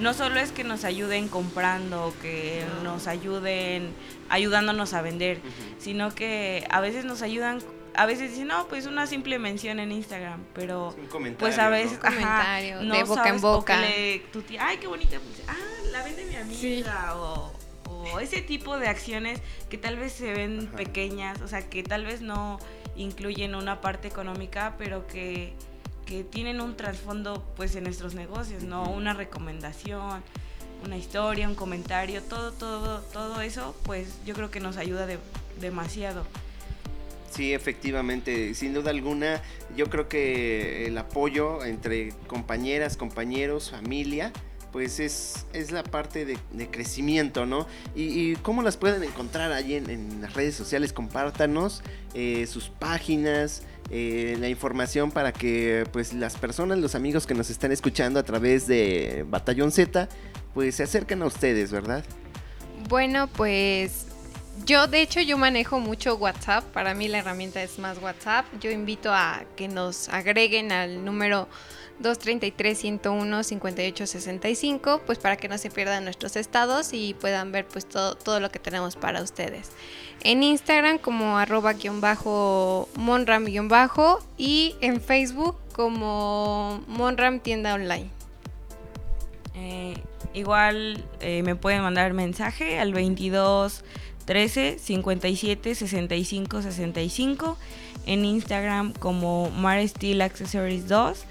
no 0.00 0.14
solo 0.14 0.40
es 0.40 0.50
que 0.50 0.64
nos 0.64 0.84
ayuden 0.84 1.28
comprando, 1.28 2.14
que 2.22 2.64
nos 2.82 3.06
ayuden 3.06 3.92
ayudándonos 4.30 4.94
a 4.94 5.02
vender, 5.02 5.40
sino 5.78 6.14
que 6.14 6.66
a 6.70 6.80
veces 6.80 7.04
nos 7.04 7.22
ayudan 7.22 7.60
a 7.94 8.06
veces 8.06 8.30
dicen, 8.30 8.48
no, 8.48 8.66
pues 8.68 8.86
una 8.86 9.06
simple 9.06 9.38
mención 9.38 9.80
en 9.80 9.92
Instagram, 9.92 10.44
pero 10.54 10.94
pues 11.38 11.58
a 11.58 11.68
veces 11.68 11.92
¿no? 11.92 12.00
comentario 12.00 12.80
de 12.80 13.04
boca 13.04 13.28
en 13.28 13.40
boca. 13.40 13.78
ay, 13.78 14.78
qué 14.78 14.86
bonita, 14.86 15.18
pues, 15.18 15.48
ah, 15.48 15.56
la 15.90 16.02
vende 16.02 16.24
mi 16.24 16.36
amiga 16.36 17.14
o 17.16 17.52
ese 18.20 18.40
tipo 18.42 18.78
de 18.78 18.88
acciones 18.88 19.40
que 19.68 19.78
tal 19.78 19.96
vez 19.96 20.12
se 20.12 20.32
ven 20.32 20.68
pequeñas, 20.76 21.40
o 21.42 21.48
sea, 21.48 21.68
que 21.68 21.82
tal 21.82 22.04
vez 22.04 22.22
no 22.22 22.58
incluyen 22.96 23.54
una 23.54 23.80
parte 23.80 24.08
económica, 24.08 24.74
pero 24.78 25.06
que, 25.06 25.54
tienen 26.32 26.60
un 26.60 26.76
trasfondo 26.76 27.40
pues 27.54 27.76
en 27.76 27.84
nuestros 27.84 28.16
negocios, 28.16 28.64
¿no? 28.64 28.82
Una 28.82 29.14
recomendación, 29.14 30.24
una 30.84 30.96
historia, 30.96 31.48
un 31.48 31.54
comentario, 31.54 32.20
todo, 32.20 32.50
todo, 32.50 32.98
todo 33.12 33.40
eso, 33.42 33.76
pues 33.84 34.18
yo 34.26 34.34
creo 34.34 34.50
que 34.50 34.58
nos 34.58 34.76
ayuda 34.76 35.06
demasiado. 35.60 36.26
Sí, 37.30 37.54
efectivamente, 37.54 38.54
sin 38.54 38.74
duda 38.74 38.90
alguna, 38.90 39.40
yo 39.76 39.86
creo 39.86 40.08
que 40.08 40.86
el 40.86 40.98
apoyo 40.98 41.64
entre 41.64 42.12
compañeras, 42.26 42.96
compañeros, 42.96 43.70
familia, 43.70 44.32
pues 44.72 44.98
es, 45.00 45.46
es 45.52 45.70
la 45.70 45.84
parte 45.84 46.24
de, 46.24 46.38
crecimiento, 46.70 47.46
¿no? 47.46 47.66
Y, 47.94 48.34
cómo 48.36 48.62
las 48.62 48.76
pueden 48.76 49.02
encontrar 49.04 49.52
allí 49.52 49.74
en, 49.74 50.20
las 50.20 50.34
redes 50.34 50.54
sociales, 50.56 50.92
compártanos 50.92 51.82
eh, 52.14 52.46
sus 52.48 52.68
páginas, 52.68 53.62
eh, 53.90 54.36
la 54.40 54.48
información 54.48 55.12
para 55.12 55.32
que 55.32 55.84
pues 55.92 56.12
las 56.12 56.36
personas, 56.36 56.78
los 56.78 56.96
amigos 56.96 57.26
que 57.26 57.34
nos 57.34 57.48
están 57.50 57.70
escuchando 57.70 58.18
a 58.18 58.24
través 58.24 58.66
de 58.66 59.24
Batallón 59.28 59.70
Z, 59.70 60.08
pues 60.52 60.76
se 60.76 60.82
acerquen 60.82 61.22
a 61.22 61.26
ustedes, 61.26 61.70
¿verdad? 61.70 62.04
Bueno, 62.88 63.28
pues 63.28 64.06
yo 64.64 64.86
de 64.86 65.02
hecho 65.02 65.20
yo 65.20 65.36
manejo 65.38 65.80
mucho 65.80 66.16
WhatsApp, 66.16 66.64
para 66.72 66.94
mí 66.94 67.08
la 67.08 67.18
herramienta 67.18 67.62
es 67.62 67.78
más 67.78 67.98
WhatsApp. 68.02 68.46
Yo 68.60 68.70
invito 68.70 69.12
a 69.12 69.42
que 69.56 69.68
nos 69.68 70.08
agreguen 70.08 70.72
al 70.72 71.04
número 71.04 71.48
233-101-5865, 72.02 75.00
pues 75.04 75.18
para 75.18 75.36
que 75.36 75.48
no 75.48 75.58
se 75.58 75.68
pierdan 75.70 76.04
nuestros 76.04 76.36
estados 76.36 76.92
y 76.92 77.14
puedan 77.14 77.50
ver 77.52 77.66
pues 77.66 77.86
todo, 77.86 78.14
todo 78.14 78.40
lo 78.40 78.50
que 78.50 78.58
tenemos 78.58 78.96
para 78.96 79.22
ustedes. 79.22 79.70
En 80.22 80.42
Instagram 80.42 80.98
como 80.98 81.38
arroba 81.38 81.74
guion 81.74 82.00
bajo 82.00 82.88
monram 82.94 83.44
guion 83.44 83.68
bajo 83.68 84.18
y 84.36 84.74
en 84.80 85.00
Facebook 85.00 85.56
como 85.72 86.82
monram 86.88 87.38
tienda 87.40 87.74
online. 87.74 88.10
Eh, 89.54 89.94
igual 90.32 91.04
eh, 91.20 91.42
me 91.42 91.56
pueden 91.56 91.82
mandar 91.82 92.14
mensaje 92.14 92.78
al 92.78 92.94
22 92.94 93.84
13 94.24 94.78
57 94.78 95.74
65 95.74 96.62
65 96.62 97.58
en 98.06 98.24
Instagram 98.24 98.92
como 98.92 99.50
Mar 99.50 99.86
Steel 99.86 100.22
Accessories 100.22 100.88
2 100.88 101.24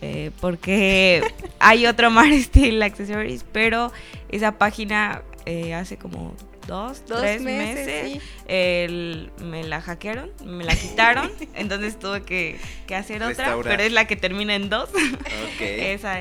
eh, 0.00 0.30
porque 0.40 1.22
hay 1.58 1.86
otro 1.86 2.10
Mar 2.10 2.32
Steel 2.32 2.82
Accessories, 2.82 3.44
pero 3.52 3.92
esa 4.28 4.58
página 4.58 5.22
eh, 5.44 5.74
hace 5.74 5.96
como 5.96 6.34
dos, 6.66 7.02
tres 7.06 7.40
meses, 7.40 8.22
me 8.46 9.64
la 9.64 9.80
hackearon, 9.80 10.30
me 10.44 10.64
la 10.64 10.76
quitaron, 10.76 11.32
entonces 11.54 11.98
tuve 11.98 12.22
que, 12.22 12.60
hacer 12.94 13.22
otra, 13.22 13.56
pero 13.62 13.82
es 13.82 13.92
la 13.92 14.06
que 14.06 14.16
termina 14.16 14.54
en 14.54 14.68
dos. 14.68 14.90
esa 15.60 16.20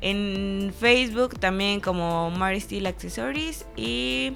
En 0.00 0.72
Facebook 0.78 1.38
también 1.38 1.80
como 1.80 2.30
Mar 2.30 2.58
Steel 2.58 2.86
Accessories 2.86 3.66
y 3.76 4.32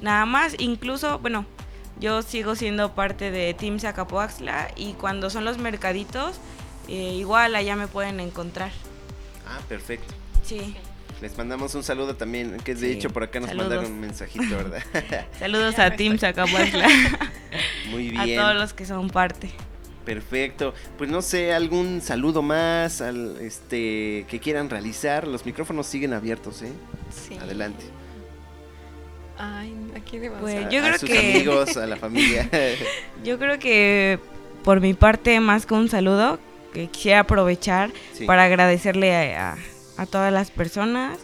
nada 0.00 0.26
más, 0.26 0.54
incluso, 0.58 1.18
bueno, 1.18 1.46
yo 2.00 2.22
sigo 2.22 2.54
siendo 2.54 2.94
parte 2.94 3.30
de 3.30 3.54
Team 3.54 3.78
Zacapoaxla 3.78 4.72
y 4.76 4.94
cuando 4.94 5.30
son 5.30 5.44
los 5.44 5.58
mercaditos 5.58 6.40
eh, 6.88 7.14
igual 7.14 7.54
allá 7.54 7.76
me 7.76 7.86
pueden 7.86 8.20
encontrar. 8.20 8.70
Ah, 9.46 9.60
perfecto. 9.68 10.12
Sí. 10.42 10.76
Les 11.20 11.36
mandamos 11.38 11.74
un 11.74 11.82
saludo 11.82 12.16
también, 12.16 12.58
que 12.64 12.74
de 12.74 12.92
hecho 12.92 13.08
por 13.10 13.22
acá 13.22 13.40
nos 13.40 13.54
mandaron 13.54 13.86
un 13.86 14.00
mensajito, 14.00 14.56
¿verdad? 14.56 14.82
Saludos 15.38 15.78
a 15.78 15.94
Team 15.94 16.18
Zacapuatla. 16.18 16.88
Muy 17.90 18.10
bien. 18.10 18.38
A 18.38 18.42
todos 18.42 18.56
los 18.56 18.74
que 18.74 18.84
son 18.84 19.08
parte. 19.08 19.50
Perfecto. 20.04 20.74
Pues 20.98 21.08
no 21.08 21.22
sé, 21.22 21.54
algún 21.54 22.02
saludo 22.02 22.42
más 22.42 23.00
al, 23.00 23.38
este 23.40 24.26
que 24.28 24.38
quieran 24.42 24.68
realizar. 24.68 25.26
Los 25.26 25.46
micrófonos 25.46 25.86
siguen 25.86 26.12
abiertos, 26.12 26.62
¿eh? 26.62 26.72
Sí. 27.10 27.38
Adelante. 27.38 27.84
Ay, 29.38 29.74
aquí 29.96 30.18
de 30.18 30.30
Pues 30.30 30.62
yo 30.70 30.80
creo 30.80 30.94
a 30.94 30.98
sus 30.98 31.08
que 31.10 31.18
amigos, 31.18 31.76
a 31.76 31.86
la 31.86 31.96
familia. 32.04 32.48
yo 33.24 33.38
creo 33.38 33.58
que 33.58 34.18
por 34.62 34.80
mi 34.80 34.94
parte, 34.94 35.40
más 35.40 35.66
que 35.66 35.74
un 35.74 35.88
saludo, 35.88 36.38
que 36.72 36.86
quisiera 36.88 37.20
aprovechar 37.20 37.90
Sí. 38.12 38.24
para 38.26 38.44
agradecerle 38.44 39.14
a, 39.14 39.52
a- 39.52 39.58
a 39.96 40.06
todas 40.06 40.32
las 40.32 40.50
personas, 40.50 41.18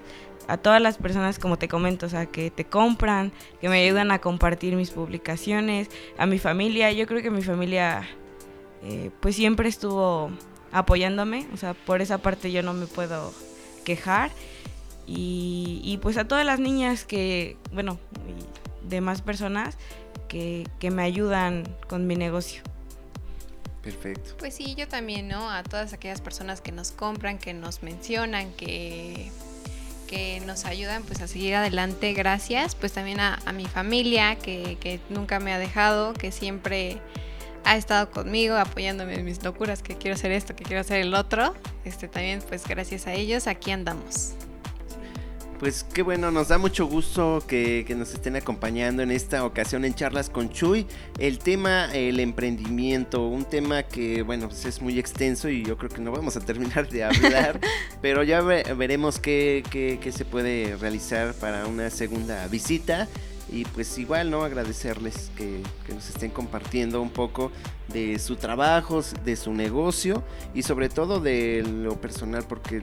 a 0.46 0.56
todas 0.56 0.80
las 0.82 0.96
personas, 0.98 1.38
como 1.38 1.56
te 1.58 1.66
comento, 1.68 2.06
o 2.06 2.08
sea, 2.08 2.26
que 2.26 2.50
te 2.50 2.64
compran, 2.64 3.32
que 3.60 3.68
me 3.68 3.82
ayudan 3.84 4.10
a 4.12 4.20
compartir 4.20 4.74
mis 4.76 4.90
publicaciones, 4.90 5.88
a 6.18 6.26
mi 6.26 6.38
familia. 6.38 6.92
Yo 6.92 7.06
creo 7.06 7.22
que 7.22 7.30
mi 7.30 7.42
familia, 7.42 8.08
eh, 8.84 9.10
pues 9.20 9.34
siempre 9.36 9.68
estuvo 9.68 10.30
apoyándome, 10.72 11.46
o 11.52 11.56
sea, 11.56 11.74
por 11.74 12.00
esa 12.00 12.18
parte 12.18 12.52
yo 12.52 12.62
no 12.62 12.74
me 12.74 12.86
puedo 12.86 13.32
quejar. 13.84 14.30
Y, 15.12 15.80
y 15.82 15.96
pues 15.96 16.16
a 16.18 16.28
todas 16.28 16.46
las 16.46 16.60
niñas 16.60 17.04
que, 17.04 17.56
bueno, 17.72 17.98
y 18.28 18.88
demás 18.88 19.22
personas 19.22 19.76
que, 20.28 20.68
que 20.78 20.92
me 20.92 21.02
ayudan 21.02 21.64
con 21.88 22.06
mi 22.06 22.14
negocio. 22.14 22.62
Perfecto. 23.82 24.36
Pues 24.38 24.54
sí, 24.54 24.76
yo 24.76 24.86
también, 24.86 25.26
¿no? 25.26 25.50
A 25.50 25.64
todas 25.64 25.92
aquellas 25.94 26.20
personas 26.20 26.60
que 26.60 26.70
nos 26.70 26.92
compran, 26.92 27.38
que 27.38 27.52
nos 27.54 27.82
mencionan, 27.82 28.52
que, 28.52 29.32
que 30.06 30.40
nos 30.46 30.64
ayudan 30.64 31.02
pues 31.02 31.20
a 31.22 31.26
seguir 31.26 31.56
adelante, 31.56 32.12
gracias. 32.12 32.76
Pues 32.76 32.92
también 32.92 33.18
a, 33.18 33.40
a 33.46 33.52
mi 33.52 33.66
familia, 33.66 34.36
que, 34.36 34.78
que 34.80 35.00
nunca 35.08 35.40
me 35.40 35.52
ha 35.52 35.58
dejado, 35.58 36.14
que 36.14 36.30
siempre 36.30 36.98
ha 37.64 37.76
estado 37.76 38.12
conmigo, 38.12 38.54
apoyándome 38.54 39.14
en 39.14 39.24
mis 39.24 39.42
locuras, 39.42 39.82
que 39.82 39.96
quiero 39.96 40.14
hacer 40.14 40.30
esto, 40.30 40.54
que 40.54 40.62
quiero 40.62 40.82
hacer 40.82 41.00
el 41.00 41.14
otro. 41.14 41.52
Este 41.84 42.06
también, 42.06 42.40
pues 42.48 42.64
gracias 42.64 43.08
a 43.08 43.14
ellos, 43.14 43.48
aquí 43.48 43.72
andamos. 43.72 44.34
Pues 45.60 45.84
qué 45.92 46.00
bueno, 46.00 46.30
nos 46.30 46.48
da 46.48 46.56
mucho 46.56 46.86
gusto 46.86 47.44
que, 47.46 47.84
que 47.86 47.94
nos 47.94 48.14
estén 48.14 48.34
acompañando 48.34 49.02
en 49.02 49.10
esta 49.10 49.44
ocasión 49.44 49.84
en 49.84 49.92
Charlas 49.94 50.30
con 50.30 50.48
Chuy. 50.48 50.86
El 51.18 51.38
tema, 51.38 51.92
el 51.92 52.18
emprendimiento, 52.18 53.26
un 53.26 53.44
tema 53.44 53.82
que, 53.82 54.22
bueno, 54.22 54.48
pues 54.48 54.64
es 54.64 54.80
muy 54.80 54.98
extenso 54.98 55.50
y 55.50 55.62
yo 55.62 55.76
creo 55.76 55.90
que 55.90 56.00
no 56.00 56.12
vamos 56.12 56.34
a 56.38 56.40
terminar 56.40 56.88
de 56.88 57.04
hablar, 57.04 57.60
pero 58.00 58.22
ya 58.22 58.40
ve- 58.40 58.64
veremos 58.74 59.18
qué, 59.18 59.62
qué- 59.70 59.98
qué 60.02 60.12
se 60.12 60.24
puede 60.24 60.76
realizar 60.76 61.34
para 61.34 61.66
una 61.66 61.90
segunda 61.90 62.48
visita. 62.48 63.06
Y 63.52 63.64
pues 63.64 63.98
igual, 63.98 64.30
¿no? 64.30 64.44
Agradecerles 64.44 65.30
que, 65.36 65.62
que 65.86 65.94
nos 65.94 66.08
estén 66.08 66.30
compartiendo 66.30 67.02
un 67.02 67.10
poco 67.10 67.50
de 67.88 68.18
su 68.18 68.36
trabajo, 68.36 69.02
de 69.24 69.36
su 69.36 69.52
negocio 69.52 70.22
y 70.54 70.62
sobre 70.62 70.88
todo 70.88 71.20
de 71.20 71.64
lo 71.66 72.00
personal, 72.00 72.44
porque 72.48 72.82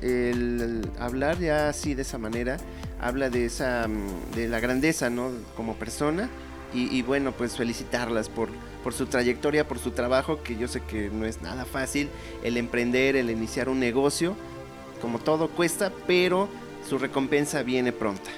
el 0.00 0.88
hablar 0.98 1.38
ya 1.38 1.68
así 1.68 1.94
de 1.94 2.02
esa 2.02 2.18
manera 2.18 2.58
habla 3.00 3.30
de 3.30 3.46
esa 3.46 3.86
mm, 3.88 4.34
de 4.34 4.48
la 4.48 4.60
grandeza 4.60 5.10
no 5.10 5.30
como 5.56 5.74
persona 5.74 6.28
y, 6.74 7.00
bueno 7.00 7.32
pues 7.32 7.56
felicitarlas 7.56 8.28
por 8.28 8.50
por 8.84 8.92
su 8.92 9.06
trayectoria 9.06 9.66
por 9.66 9.78
su 9.78 9.92
trabajo 9.92 10.42
que 10.42 10.54
yo 10.54 10.68
sé 10.68 10.82
que 10.82 11.08
no 11.08 11.24
es 11.24 11.40
nada 11.40 11.64
fácil 11.64 12.10
el 12.44 12.58
emprender 12.58 13.16
el 13.16 13.30
iniciar 13.30 13.70
un 13.70 13.80
negocio 13.80 14.36
como 15.00 15.18
todo 15.18 15.48
cuesta 15.48 15.90
pero 16.06 16.46
su 16.86 16.98
recompensa 16.98 17.62
viene 17.62 17.90
pronta 17.90 18.30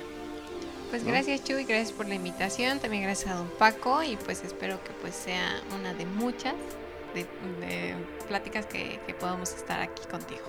Pues 0.90 1.02
¿No? 1.04 1.10
gracias 1.10 1.44
Chuy, 1.44 1.64
gracias 1.64 1.92
por 1.92 2.06
la 2.08 2.14
invitación, 2.16 2.80
también 2.80 3.04
gracias 3.04 3.30
a 3.32 3.36
don 3.36 3.48
Paco 3.58 4.02
y 4.02 4.16
pues 4.16 4.42
espero 4.44 4.82
que 4.82 4.90
pues 5.00 5.14
sea 5.14 5.60
una 5.78 5.94
de 5.94 6.04
muchas 6.04 6.54
de, 7.14 7.22
de 7.64 7.94
pláticas 8.28 8.66
que, 8.66 8.98
que 9.06 9.14
podamos 9.14 9.52
estar 9.54 9.80
aquí 9.80 10.02
contigo. 10.10 10.42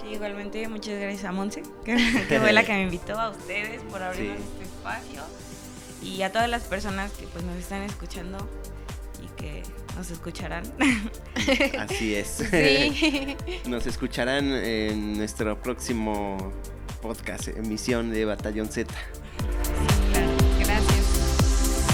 Sí, 0.00 0.08
igualmente, 0.08 0.66
muchas 0.68 0.98
gracias 1.00 1.24
a 1.24 1.32
Monse, 1.32 1.62
que, 1.84 1.94
que 2.28 2.40
fue 2.40 2.52
la 2.52 2.64
que 2.64 2.72
me 2.72 2.82
invitó 2.82 3.18
a 3.18 3.30
ustedes 3.30 3.80
por 3.84 4.02
abrirnos 4.02 4.38
Sí. 4.38 4.44
este 4.52 4.64
espacio. 4.64 5.22
Y 6.02 6.20
a 6.22 6.30
todas 6.30 6.50
las 6.50 6.64
personas 6.64 7.10
que 7.12 7.26
pues 7.28 7.42
nos 7.44 7.56
están 7.56 7.82
escuchando 7.82 8.36
y 9.22 9.28
que 9.40 9.62
nos 9.96 10.10
escucharán. 10.10 10.64
así 11.78 12.14
es 12.14 12.44
Sí. 12.50 13.36
nos 13.66 13.86
escucharán 13.86 14.50
en 14.52 15.16
nuestro 15.16 15.58
próximo 15.62 16.36
podcast, 17.04 17.48
emisión 17.48 18.10
de 18.10 18.24
Batallón 18.24 18.68
Z. 18.68 18.90